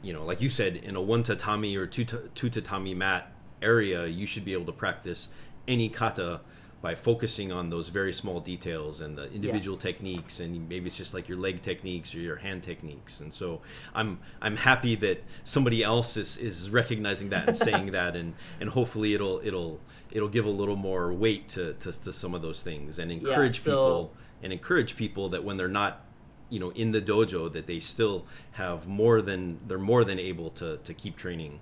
[0.02, 3.30] you know, like you said, in a one tatami or two, two tatami mat
[3.62, 5.28] area, you should be able to practice
[5.68, 6.40] any kata
[6.82, 11.14] by focusing on those very small details and the individual techniques and maybe it's just
[11.14, 13.20] like your leg techniques or your hand techniques.
[13.20, 13.60] And so
[13.94, 18.70] i'm i'm happy that somebody else is, is recognizing that and saying that and and
[18.70, 22.60] hopefully it'll it'll it'll give a little more weight to to, to some of those
[22.60, 26.04] things and encourage so- people and encourage people that when they're not
[26.52, 30.50] you know in the dojo that they still have more than they're more than able
[30.50, 31.60] to to keep training.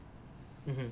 [0.69, 0.89] Mm-hmm.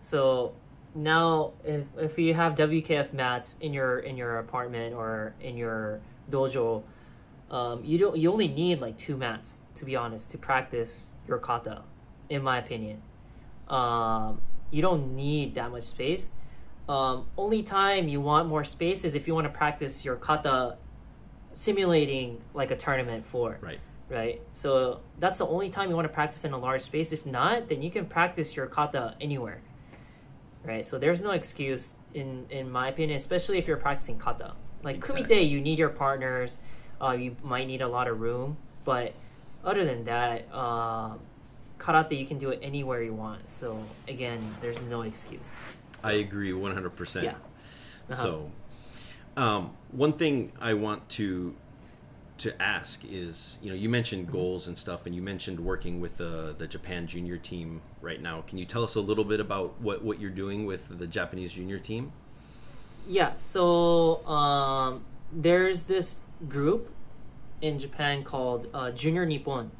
[0.00, 0.54] So
[0.94, 6.00] now, if if you have WKF mats in your in your apartment or in your
[6.30, 6.82] dojo,
[7.50, 11.38] um, you don't you only need like two mats to be honest to practice your
[11.38, 11.82] kata,
[12.28, 13.00] in my opinion.
[13.68, 16.32] Um, you don't need that much space.
[16.88, 20.76] Um, only time you want more space is if you want to practice your kata,
[21.52, 23.78] simulating like a tournament floor right
[24.12, 24.42] right?
[24.52, 27.12] So that's the only time you want to practice in a large space.
[27.12, 29.62] If not, then you can practice your kata anywhere,
[30.64, 30.84] right?
[30.84, 34.52] So there's no excuse in in my opinion, especially if you're practicing kata.
[34.82, 35.22] Like Exactly.
[35.24, 36.58] kumite, you need your partners.
[37.00, 39.14] Uh, you might need a lot of room, but
[39.64, 41.18] other than that, um,
[41.78, 43.50] karate you can do it anywhere you want.
[43.50, 45.50] So again, there's no excuse.
[45.98, 47.34] So, i agree 100% Yeah.
[48.10, 48.22] Uh-huh.
[48.22, 48.50] so
[49.36, 51.54] um, one thing i want to
[52.42, 56.16] to ask is you know you mentioned goals and stuff and you mentioned working with
[56.16, 58.42] the the japan junior team right now.
[58.42, 61.52] Can you tell us a little bit about what what you're doing with the japanese
[61.52, 62.12] junior team?
[63.06, 66.92] Yeah, so um, there's this group
[67.60, 69.72] in Japan called uh, Junior Nippon,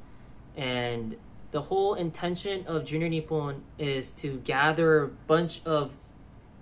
[0.57, 1.17] and
[1.53, 5.97] the whole intention of Junior Nippon is to gather a bunch of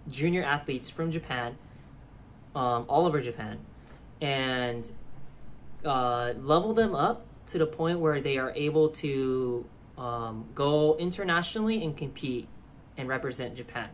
[0.09, 1.57] junior athletes from Japan,
[2.55, 3.59] um, all over Japan,
[4.21, 4.91] and
[5.85, 9.65] uh, level them up to the point where they are able to
[9.99, 12.49] um, go internationally and compete
[12.97, 13.89] and represent Japan.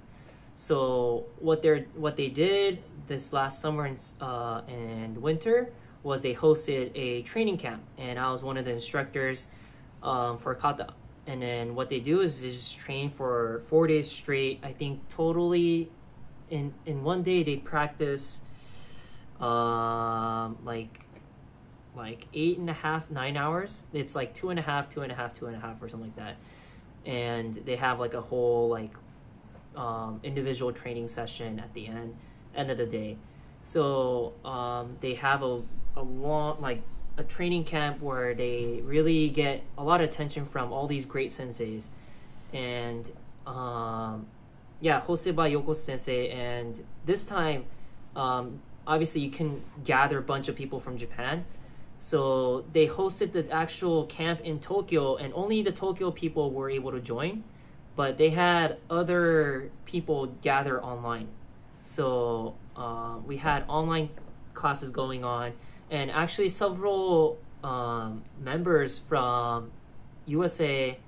[0.56, 5.70] So what they're what they did this last summer and, uh, and winter
[6.02, 9.48] was they hosted a training camp, and I was one of the instructors
[10.02, 10.94] um, for kata.
[11.26, 14.60] And then what they do is they just train for four days straight.
[14.62, 15.90] I think totally,
[16.48, 18.42] in in one day they practice,
[19.40, 21.05] um, like
[21.96, 23.84] like eight and a half, nine hours.
[23.92, 25.88] It's like two and a half, two and a half, two and a half, or
[25.88, 26.36] something like that.
[27.04, 28.92] And they have like a whole like
[29.76, 32.16] um, individual training session at the end
[32.54, 33.16] end of the day.
[33.62, 35.62] So um, they have a,
[35.96, 36.82] a long like
[37.16, 41.30] a training camp where they really get a lot of attention from all these great
[41.30, 41.88] senseis,
[42.52, 43.10] and
[43.46, 44.26] um,
[44.80, 46.30] yeah, hosted by Yoko Sensei.
[46.30, 47.64] And this time,
[48.14, 51.44] um, obviously, you can gather a bunch of people from Japan.
[51.98, 56.92] So they hosted the actual camp in Tokyo, and only the Tokyo people were able
[56.92, 57.44] to join.
[57.96, 61.28] But they had other people gather online.
[61.82, 64.10] So um, we had online
[64.52, 65.52] classes going on,
[65.90, 69.70] and actually several um, members from
[70.26, 70.98] USA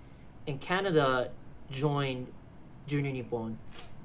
[0.46, 1.30] and Canada
[1.70, 2.28] joined
[2.86, 3.58] Junior Nippon,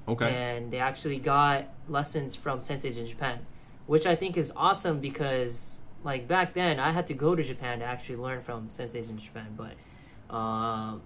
[0.06, 0.28] Okay.
[0.28, 3.46] and they actually got lessons from senseis in Japan,
[3.86, 7.80] which I think is awesome because like back then I had to go to Japan
[7.80, 11.02] to actually learn from senseis in Japan, but um,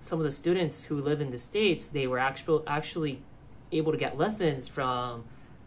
[0.00, 3.22] some of the students who live in the states they were actual actually
[3.70, 5.24] able to get lessons from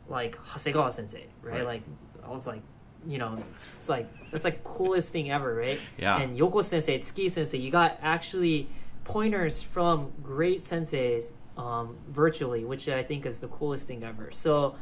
[0.09, 1.55] like Hasegawa sensei, right?
[1.55, 1.65] Right.
[1.65, 1.83] Like
[2.25, 2.61] I was like,
[3.07, 3.41] you know,
[3.77, 5.79] it's like that's like coolest thing ever, right?
[5.97, 6.19] Yeah.
[6.19, 8.67] And Yoko sensei, Tsuki sensei, you got actually
[9.03, 14.29] pointers from great senseis um, virtually, which I think is the coolest thing ever.
[14.31, 14.75] So,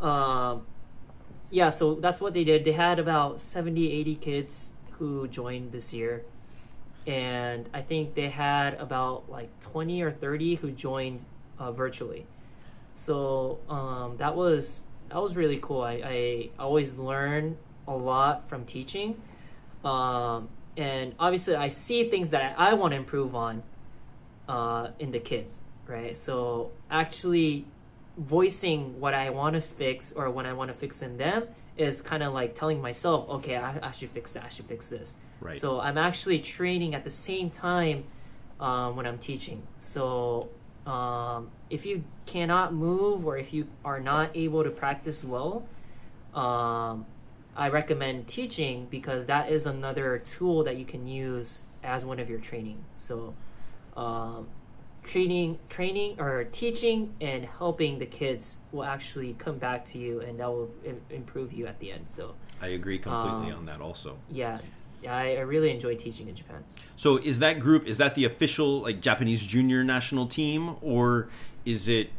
[0.00, 0.66] um,
[1.56, 2.66] yeah, so that's what they did.
[2.66, 6.22] They had about 70, 80 kids who joined this year.
[7.06, 11.24] And I think they had about like 20 or 30 who joined
[11.58, 12.26] uh, virtually.
[12.94, 15.80] So um, that was that was really cool.
[15.80, 17.56] I, I always learn
[17.88, 19.18] a lot from teaching.
[19.82, 23.62] Um, and obviously, I see things that I, I want to improve on
[24.46, 26.14] uh, in the kids, right?
[26.14, 27.64] So actually
[28.16, 32.00] voicing what I want to fix or what I want to fix in them is
[32.00, 34.44] kind of like telling myself, okay, I, I should fix that.
[34.44, 35.16] I should fix this.
[35.40, 35.60] Right.
[35.60, 38.04] So I'm actually training at the same time
[38.58, 39.66] um, when I'm teaching.
[39.76, 40.48] So
[40.86, 45.68] um, if you cannot move or if you are not able to practice well,
[46.34, 47.06] um,
[47.56, 52.28] I recommend teaching because that is another tool that you can use as one of
[52.28, 52.84] your training.
[52.94, 53.34] So,
[53.96, 54.48] um,
[55.06, 60.40] training, training or teaching and helping the kids will actually come back to you, and
[60.40, 62.10] that will Im- improve you at the end.
[62.10, 64.18] So, I agree completely Um, on that also.
[64.30, 64.58] yeah,
[65.02, 66.64] yeah, I, I really enjoy teaching in Japan.
[66.96, 71.28] So is that group is that the official like Japanese junior national team or
[71.64, 72.10] is it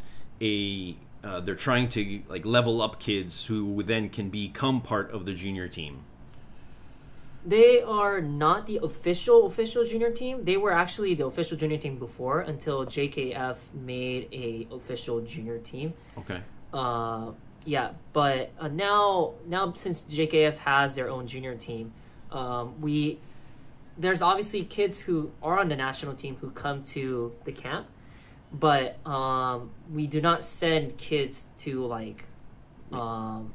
[0.42, 5.26] a uh, they're trying to like level up kids who then can become part of
[5.26, 6.04] the junior team?
[7.48, 10.44] They are not the official official junior team.
[10.44, 15.94] They were actually the official junior team before until JKF made a official junior team.
[16.18, 16.42] Okay.
[16.74, 17.32] Uh,
[17.66, 21.94] yeah, but uh, now now since JKF has their own junior team,
[22.32, 23.20] um, we
[23.98, 27.88] there's obviously kids who are on the national team who come to the camp,
[28.52, 32.26] but um, we do not send kids to like
[32.92, 33.54] um,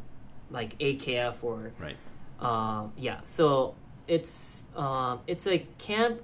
[0.51, 1.97] like AKF or Right.
[2.41, 3.75] um, yeah, so
[4.07, 6.21] it's um, it's a camp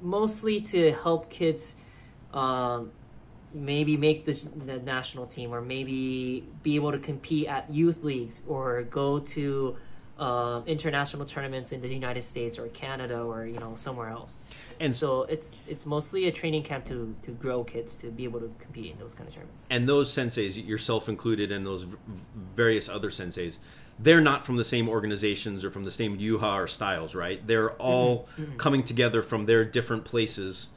[0.00, 1.76] mostly to help kids
[2.32, 2.90] um,
[3.52, 8.42] maybe make this, the national team or maybe be able to compete at youth leagues
[8.46, 9.76] or go to
[10.18, 14.40] um, international tournaments in the United States or Canada or you know somewhere else.
[14.78, 18.40] And So it's it's mostly a training camp to to grow kids to be able
[18.40, 19.66] to compete in those kind of tournaments.
[19.70, 21.96] and those senseis, yourself included, and those v-
[22.54, 23.58] various other senseis,
[23.98, 27.46] they're not from the same organizations or from the same ryuha or styles, right?
[27.46, 30.68] They're all coming together from their different places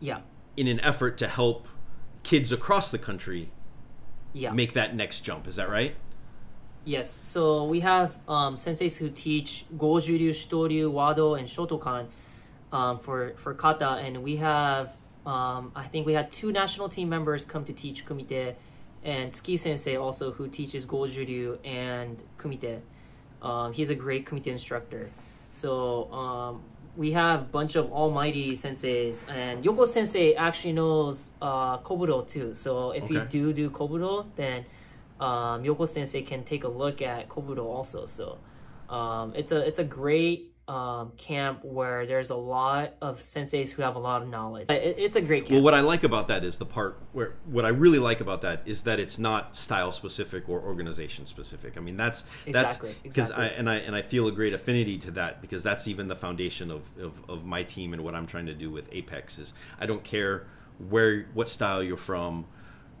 [0.00, 0.20] Yeah,
[0.56, 1.66] in an effort to help
[2.22, 3.50] kids across the country
[4.32, 4.52] yeah.
[4.52, 5.48] make that next jump.
[5.48, 5.94] Is that right?
[6.84, 12.06] Yes, so we have um, senseis who teach Gojuryu, Shitoryu, Wado, and Shotokan
[12.72, 17.08] um, for for kata, and we have um, I think we had two national team
[17.08, 18.56] members come to teach kumite,
[19.04, 22.80] and Tsuki Sensei also who teaches Gojuryu and kumite.
[23.40, 25.10] Um, he's a great kumite instructor.
[25.50, 26.62] So um,
[26.96, 32.54] we have a bunch of almighty senseis, and Yoko Sensei actually knows uh, kobudo too.
[32.54, 34.64] So if you do do kobudo, then
[35.20, 38.06] um, Yoko Sensei can take a look at kobudo also.
[38.06, 38.38] So
[38.88, 43.82] um, it's a it's a great um, camp where there's a lot of senseis who
[43.82, 44.70] have a lot of knowledge.
[44.70, 45.52] It, it's a great camp.
[45.52, 48.42] Well, what I like about that is the part where what I really like about
[48.42, 51.76] that is that it's not style specific or organization specific.
[51.76, 53.58] I mean, that's Exactly, that's because I exactly.
[53.58, 56.70] and I and I feel a great affinity to that because that's even the foundation
[56.70, 59.86] of, of of my team and what I'm trying to do with Apex is I
[59.86, 60.46] don't care
[60.78, 62.46] where what style you're from.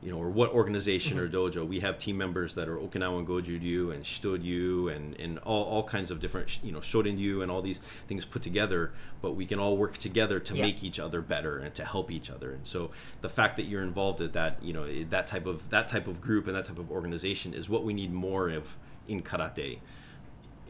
[0.02, 1.64] You know, or what organization or dojo.
[1.64, 6.10] We have team members that are Okinawan Goju-ryu and Shito-ryu and, and all, all kinds
[6.10, 7.78] of different, you know, Shorin-ryu and all these
[8.08, 8.90] things put together,
[9.20, 10.62] but we can all work together to Yeah.
[10.62, 12.50] make each other better and to help each other.
[12.50, 12.90] And so
[13.20, 16.20] the fact that you're involved at that, you know, that type of that type of
[16.20, 18.76] group and that type of organization is what we need more of
[19.06, 19.78] in karate.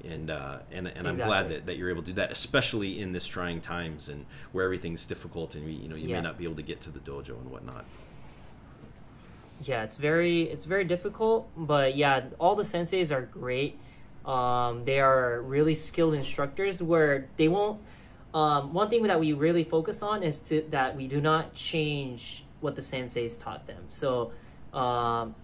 [0.04, 3.12] And uh, and and I'm glad that, that you're able to do that, especially in
[3.12, 6.16] this trying times and where everything's difficult and you know you Yeah.
[6.16, 7.86] may not be able to get to the dojo and whatnot.
[9.62, 13.78] Yeah it's very it's very difficult but yeah all the senseis are great
[14.24, 17.80] um, they are really skilled instructors where they won't
[18.34, 22.44] um, one thing that we really focus on is to, that we do not change
[22.60, 24.32] what the senseis taught them so
[24.72, 25.34] um,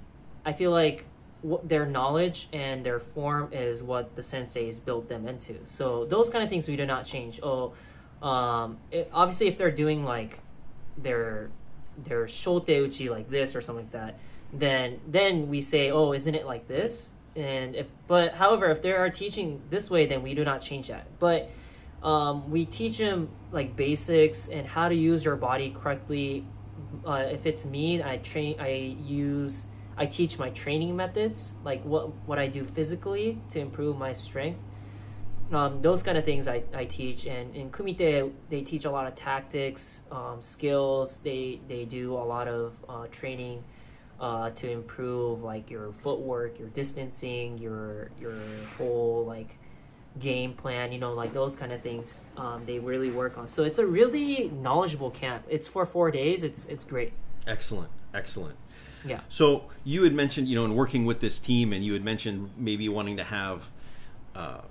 [0.44, 1.04] I feel like
[1.42, 5.54] what their knowledge and their form is what the senseis built them into.
[5.64, 7.38] So those kind of things we do not change.
[7.42, 7.74] Oh,
[8.22, 10.40] um, it, obviously if they're doing like
[10.96, 11.50] their
[12.05, 14.18] their shote uchi like this or something like that,
[14.53, 17.12] then then we say, oh, isn't it like this?
[17.36, 20.88] And if but however, if they are teaching this way, then we do not change
[20.88, 21.07] that.
[21.18, 21.51] But
[22.03, 26.44] um, we teach them like basics and how to use your body correctly.
[27.07, 28.57] Uh, if it's me, I train.
[28.59, 29.66] I use.
[29.96, 34.61] I teach my training methods, like what what I do physically to improve my strength.
[35.51, 39.07] Um, those kind of things I, I teach, and in Kumite they teach a lot
[39.07, 41.20] of tactics, um, skills.
[41.20, 43.64] They they do a lot of uh, training
[44.20, 48.36] uh, to improve like your footwork, your distancing, your your
[48.76, 49.57] whole like
[50.18, 52.20] game plan, you know, like those kind of things.
[52.36, 53.49] Um, they really work on.
[53.49, 55.44] So it's a really knowledgeable camp.
[55.49, 56.42] It's for four days.
[56.42, 57.12] It's it's great.
[57.46, 58.57] Excellent, excellent.
[59.05, 59.20] Yeah.
[59.28, 62.51] So you had mentioned, you know, in working with this team, and you had mentioned
[62.57, 63.70] maybe wanting to have
[64.34, 64.62] uh,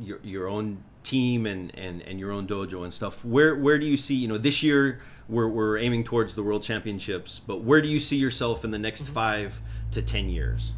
[0.00, 3.24] your your own team and, and, and your own dojo and stuff.
[3.24, 6.62] Where where do you see, you know, this year we're we're aiming towards the world
[6.62, 9.14] championships, but where do you see yourself in the next Mm-hmm.
[9.14, 9.60] five
[9.92, 10.72] to ten years?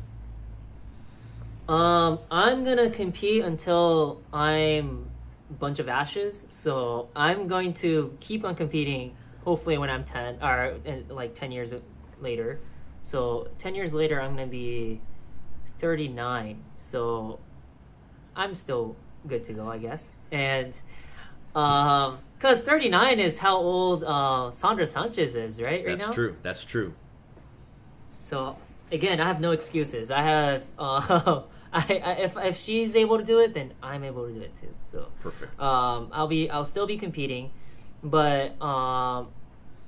[1.68, 5.10] Um, I'm gonna compete until I'm
[5.50, 6.46] a bunch of ashes.
[6.48, 9.14] So I'm going to keep on competing.
[9.44, 10.76] Hopefully, when I'm ten or
[11.08, 11.72] like ten years
[12.20, 12.60] later.
[13.00, 15.00] So ten years later, I'm gonna be
[15.78, 16.62] thirty nine.
[16.78, 17.40] So
[18.36, 18.96] I'm still
[19.26, 20.10] good to go, I guess.
[20.30, 20.78] And
[21.54, 25.84] um, cause thirty nine is how old uh, Sandra Sanchez is, right?
[25.84, 26.12] Right That's now.
[26.12, 26.36] true.
[26.42, 26.94] That's true.
[28.08, 28.56] So
[28.90, 30.10] again, I have no excuses.
[30.10, 31.42] I have uh,
[31.72, 34.54] I, I if if she's able to do it, then I'm able to do it
[34.54, 34.74] too.
[34.82, 35.60] So Perfect.
[35.60, 37.50] um, I'll be I'll still be competing,
[38.02, 39.28] but um,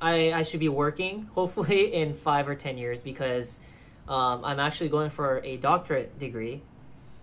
[0.00, 3.60] I I should be working hopefully in five or ten years because
[4.08, 6.62] um, I'm actually going for a doctorate degree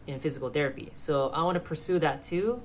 [0.08, 0.90] in physical therapy.
[0.94, 2.62] So I want to pursue that too,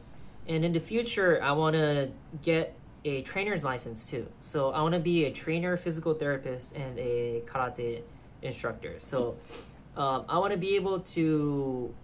[0.48, 2.10] and in the future I want to
[2.42, 2.74] get
[3.04, 4.26] a trainer's license too.
[4.38, 8.02] So I want to be a trainer, physical therapist, and a karate
[8.42, 8.94] instructor.
[8.98, 9.36] So
[9.96, 11.94] um, I want to be able to,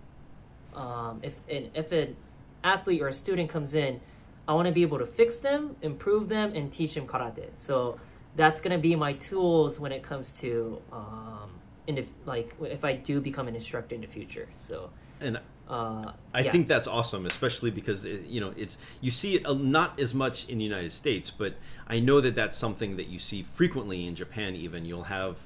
[0.74, 2.16] um, if an, if an
[2.62, 4.00] athlete or a student comes in,
[4.46, 7.50] I want to be able to fix them, improve them, and teach them karate.
[7.54, 7.98] So
[8.36, 11.50] that's gonna be my tools when it comes to um,
[11.86, 14.48] in the, like if I do become an instructor in the future.
[14.56, 14.90] So
[15.22, 16.52] And uh, I yeah.
[16.52, 20.58] think that's awesome, especially because you know it's you see it not as much in
[20.58, 21.54] the United States, but
[21.86, 24.54] I know that that's something that you see frequently in Japan.
[24.54, 25.38] Even you'll have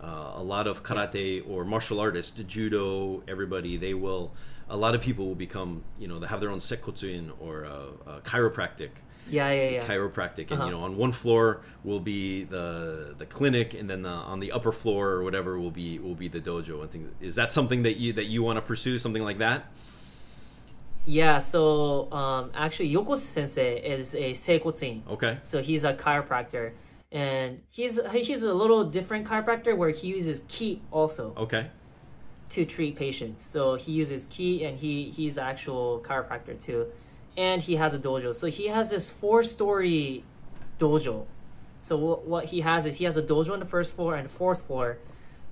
[0.00, 3.76] uh, a lot of karate or martial artists, judo, everybody.
[3.76, 4.32] They will.
[4.68, 8.20] A lot of people will become, you know, they have their own sekkotsuin or uh,
[8.20, 8.90] chiropractic.
[9.30, 9.86] Yeah, yeah, yeah.
[9.86, 10.64] chiropractic and Uh-huh.
[10.66, 14.50] you know on one floor will be the the clinic and then the, on the
[14.52, 17.82] upper floor or whatever will be will be the dojo and things is that something
[17.84, 19.60] that you that you want to pursue something like that
[21.06, 25.00] Yeah, so um, actually, Yoko Sensei is a seikotsuin.
[25.08, 26.72] okay So he's a chiropractor,
[27.10, 31.70] and he's he's a little different chiropractor where he uses ki also okay
[32.50, 33.40] to treat patients.
[33.42, 36.86] So he uses ki, and he he's actual chiropractor too,
[37.40, 38.34] and he has a dojo.
[38.34, 40.24] So he has this four story
[40.78, 41.24] dojo.
[41.80, 44.26] So what what he has is he has a dojo on the first floor and
[44.26, 44.98] the fourth floor,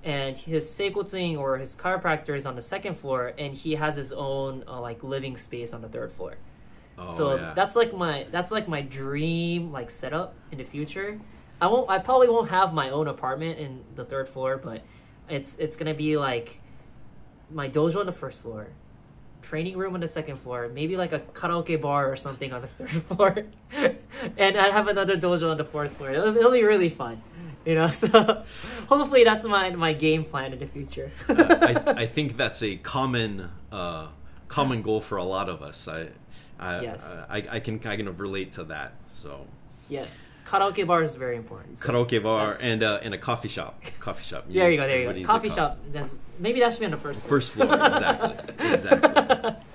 [0.03, 4.11] and his seikotsuin or his chiropractor is on the second floor, and he has his
[4.11, 6.37] own uh, like living space on the third floor.
[6.99, 7.53] oh, so yeah.
[7.55, 11.19] that's like my that's like my dream like setup in the future.
[11.59, 11.89] I won't.
[11.89, 14.83] I probably won't have my own apartment in the third floor, but
[15.27, 16.61] it's it's gonna be like
[17.49, 18.67] my dojo on the first floor,
[19.41, 22.67] training room on the second floor, maybe like a karaoke bar or something on the
[22.77, 23.45] third floor,
[24.37, 26.11] and I'd have another dojo on the fourth floor.
[26.11, 27.21] It'll, it'll be really fun,
[27.65, 27.87] you know.
[27.91, 28.43] So
[28.87, 31.11] hopefully that's my my game plan in the future.
[31.29, 34.07] Uh, I, I think that's a common uh,
[34.47, 36.09] common goal for a lot of us I
[36.59, 37.03] I, Yes.
[37.29, 39.45] I, I can kind of relate to that so
[39.87, 41.77] yes, karaoke bar is very important.
[41.77, 44.87] So karaoke bar and uh, and a coffee shop coffee shop There you go.
[44.87, 45.27] There you go.
[45.27, 45.79] Coffee co- shop.
[45.91, 47.41] That's, maybe that should be on the first floor.
[47.41, 49.55] First floor, exactly, exactly.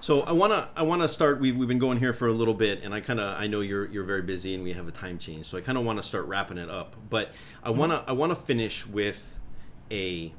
[0.00, 1.38] So I wanna I wanna start.
[1.38, 3.60] We've, we've been going here for a little bit, and I kind of I know
[3.60, 5.98] you're you're very busy, and we have a time change, so I kind of want
[5.98, 6.96] to start wrapping it up.
[7.10, 7.30] But
[7.62, 9.38] I wanna I wanna finish with
[9.90, 10.32] a.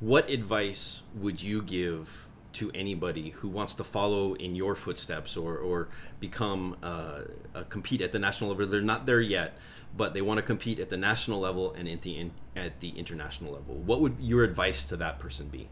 [0.00, 2.26] What advice would you give
[2.60, 5.88] to anybody who wants to follow in your footsteps or or
[6.20, 7.22] become uh,
[7.68, 8.66] compete at the national level?
[8.66, 9.50] They're not there yet,
[9.96, 12.90] but they want to compete at the national level and at the in, at the
[12.90, 13.74] international level.
[13.74, 15.68] What would your advice to that person be?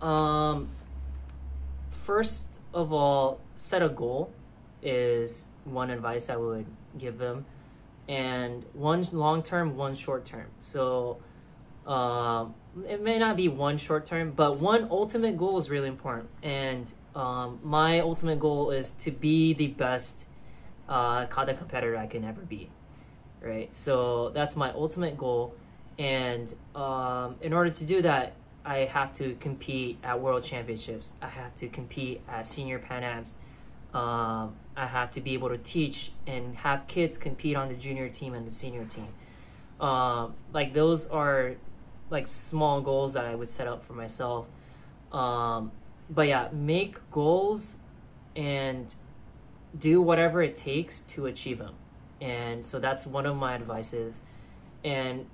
[0.00, 0.68] Um,
[1.90, 4.32] first of all, set a goal
[4.82, 6.66] is one advice I would
[6.98, 7.44] give them.
[8.08, 10.46] and one long term, one short term.
[10.58, 11.18] So
[11.90, 12.54] um,
[12.88, 16.28] it may not be one short term, but one ultimate goal is really important.
[16.40, 20.26] And um, my ultimate goal is to be the best
[20.88, 22.70] uh, kata competitor I can ever be.
[23.42, 23.74] Right.
[23.74, 25.54] So that's my ultimate goal.
[25.98, 28.34] And um, in order to do that,
[28.64, 31.14] I have to compete at World Championships.
[31.20, 33.36] I have to compete at Senior Pan Ams.
[33.92, 38.08] Um, I have to be able to teach and have kids compete on the junior
[38.08, 39.08] team and the senior team.
[39.80, 41.56] Um, like those are
[42.10, 44.46] like small goals that I would set up for myself.
[45.12, 45.72] Um,
[46.08, 47.78] but yeah, make goals
[48.34, 48.94] and
[49.78, 51.74] do whatever it takes to achieve them.
[52.20, 54.20] And so that's one of my advices.
[54.84, 55.26] And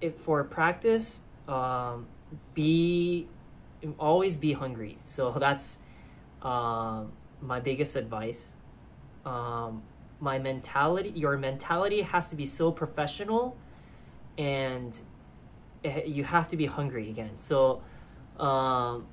[0.00, 2.06] if for practice, um,
[2.52, 3.28] be
[3.98, 4.98] always be hungry.
[5.04, 5.78] So that's
[6.42, 8.54] um, my biggest advice.
[9.24, 9.82] Um,
[10.20, 13.56] my mentality, your mentality has to be so professional,
[14.38, 14.98] and
[15.84, 17.36] you have to be hungry again.
[17.36, 17.82] So,
[18.38, 19.06] um,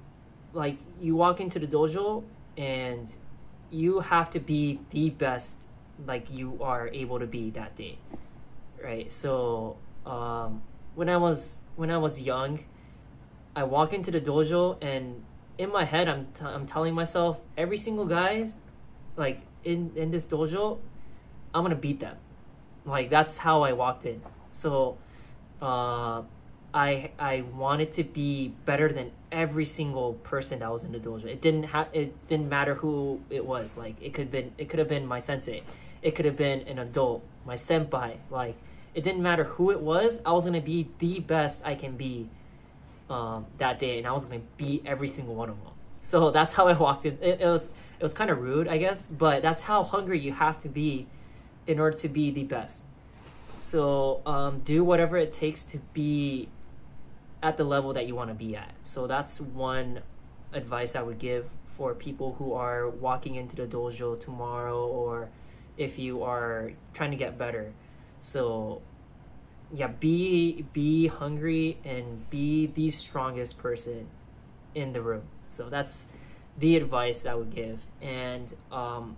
[0.53, 2.23] like you walk into the dojo
[2.57, 3.13] and
[3.69, 5.67] you have to be the best,
[6.05, 7.97] like you are able to be that day,
[8.83, 9.11] right?
[9.11, 10.61] So, um,
[10.95, 12.63] when I was when I was young,
[13.55, 15.23] I walk into the dojo and
[15.57, 18.49] in my head I'm, t- I'm telling myself every single guy
[19.15, 20.79] like in in this dojo
[21.53, 22.17] I'm gonna beat them
[22.85, 24.97] like that's how I walked in so
[25.61, 26.23] uh,
[26.73, 31.25] I I wanted to be better than every single person that was in the dojo
[31.25, 34.79] it didn't have it didn't matter who it was like it could been it could
[34.79, 35.63] have been my sensei
[36.01, 38.55] it could have been an adult my senpai like
[38.93, 42.29] it didn't matter who it was I was gonna be the best I can be
[43.11, 45.73] um, that day, and I was gonna beat every single one of them.
[46.01, 47.17] So that's how I walked in.
[47.21, 50.33] It, it was it was kind of rude, I guess, but that's how hungry you
[50.33, 51.07] have to be
[51.67, 52.85] in order to be the best.
[53.59, 56.49] So um, do whatever it takes to be
[57.43, 58.73] at the level that you want to be at.
[58.81, 60.01] So that's one
[60.53, 65.29] advice I would give for people who are walking into the dojo tomorrow or
[65.77, 67.73] if you are trying to get better.
[68.19, 68.81] So
[69.73, 74.07] yeah, be be hungry and be the strongest person
[74.75, 75.23] in the room.
[75.43, 76.07] So that's
[76.57, 77.85] the advice I would give.
[78.01, 79.15] And um,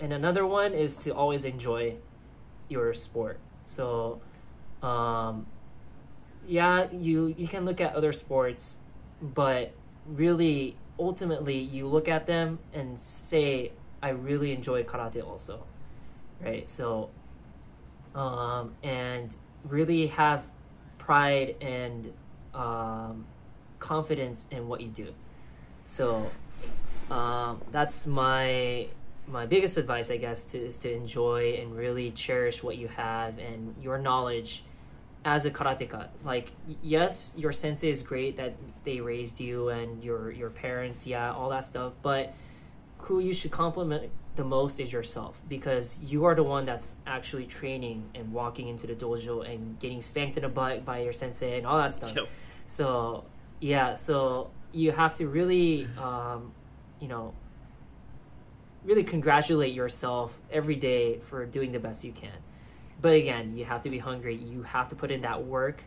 [0.00, 1.96] and another one is to always enjoy
[2.68, 3.38] your sport.
[3.62, 4.20] So
[4.82, 5.46] um,
[6.46, 8.78] yeah, you you can look at other sports,
[9.20, 9.72] but
[10.06, 13.72] really ultimately you look at them and say
[14.02, 15.64] I really enjoy karate also.
[16.40, 16.68] Right?
[16.68, 17.10] So
[18.14, 19.34] um, and
[19.64, 20.44] really have
[20.98, 22.12] pride and
[22.54, 23.26] um,
[23.78, 25.14] confidence in what you do.
[25.84, 26.30] So
[27.10, 28.88] um, that's my
[29.28, 33.38] my biggest advice, I guess, to, is to enjoy and really cherish what you have
[33.38, 34.64] and your knowledge
[35.24, 36.08] as a karateka.
[36.24, 36.52] Like,
[36.82, 38.54] yes, your sensei is great that
[38.84, 41.92] they raised you and your your parents, yeah, all that stuff.
[42.02, 42.34] But
[42.98, 47.44] who you should compliment the most is yourself because you are the one that's actually
[47.46, 51.58] training and walking into the dojo and getting spanked in the butt by your sensei
[51.58, 52.16] and all that stuff.
[52.16, 52.28] Yep.
[52.68, 53.24] So
[53.60, 56.52] yeah, so you have to really, um,
[57.00, 57.34] you know,
[58.84, 62.30] really congratulate yourself every day for doing the best you can.
[63.02, 64.36] But again, you have to be hungry.
[64.36, 65.82] You have to put in that work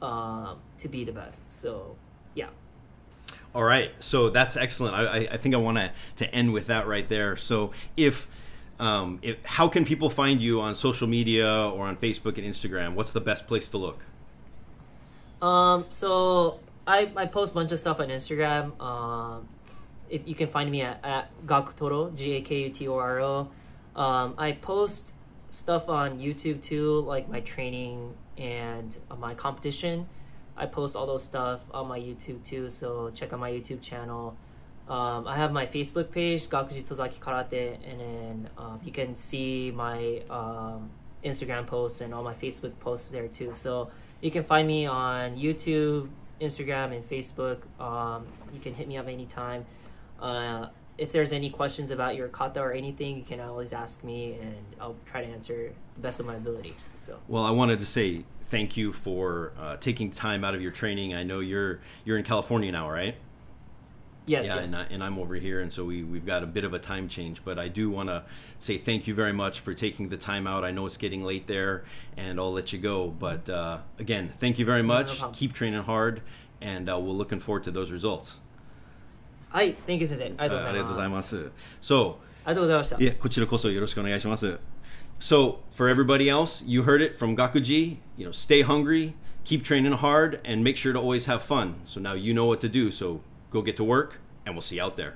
[0.00, 1.40] uh, to be the best.
[1.50, 1.96] So
[2.34, 2.48] yeah.
[3.54, 4.94] All right, so that's excellent.
[4.94, 7.36] I, I think I want to to end with that right there.
[7.36, 8.28] So if
[8.78, 12.94] um, if, how can people find you on social media or on Facebook and Instagram?
[12.94, 14.04] What's the best place to look?
[15.40, 18.80] Um, so I, I post a bunch of stuff on Instagram.
[18.80, 19.48] Um,
[20.08, 23.20] if you can find me at, at Gakutoro, G A K U T O R
[23.20, 23.48] O.
[23.96, 25.14] Um, I post
[25.56, 30.06] stuff on YouTube too, like my training and uh, my competition.
[30.56, 34.36] I post all those stuff on my YouTube too, so check out my YouTube channel.
[34.88, 39.72] Um, I have my Facebook page, Gakuji Tozaki Karate, and then um, you can see
[39.74, 40.90] my um,
[41.24, 43.52] Instagram posts and all my Facebook posts there too.
[43.52, 43.90] So
[44.20, 46.08] you can find me on YouTube,
[46.40, 47.58] Instagram, and Facebook.
[47.80, 49.64] Um, you can hit me up anytime.
[50.20, 50.66] Uh,
[50.98, 54.56] if there's any questions about your kata or anything, you can always ask me, and
[54.80, 56.74] I'll try to answer the best of my ability.
[56.98, 57.18] So.
[57.28, 61.14] Well, I wanted to say thank you for uh, taking time out of your training.
[61.14, 63.16] I know you're you're in California now, right?
[64.24, 64.46] Yes.
[64.46, 64.72] Yeah, yes.
[64.72, 66.78] And, I, and I'm over here, and so we we've got a bit of a
[66.78, 67.44] time change.
[67.44, 68.24] But I do want to
[68.58, 70.64] say thank you very much for taking the time out.
[70.64, 71.84] I know it's getting late there,
[72.16, 73.08] and I'll let you go.
[73.08, 75.20] But uh, again, thank you very much.
[75.20, 76.22] No Keep training hard,
[76.60, 78.40] and uh, we're looking forward to those results.
[79.56, 80.90] はい、Thank you so, ありがと
[82.60, 82.98] うございました。
[83.00, 84.58] いや、こちらこそよろしくお願いします。
[85.18, 87.96] So, for everybody else, you heard it from Gakuji.
[88.18, 89.14] You know, stay hungry,
[89.46, 91.76] keep training hard, and make sure to always have fun.
[91.86, 92.90] So now you know what to do.
[92.90, 95.14] So go get to work, and we'll see you out there.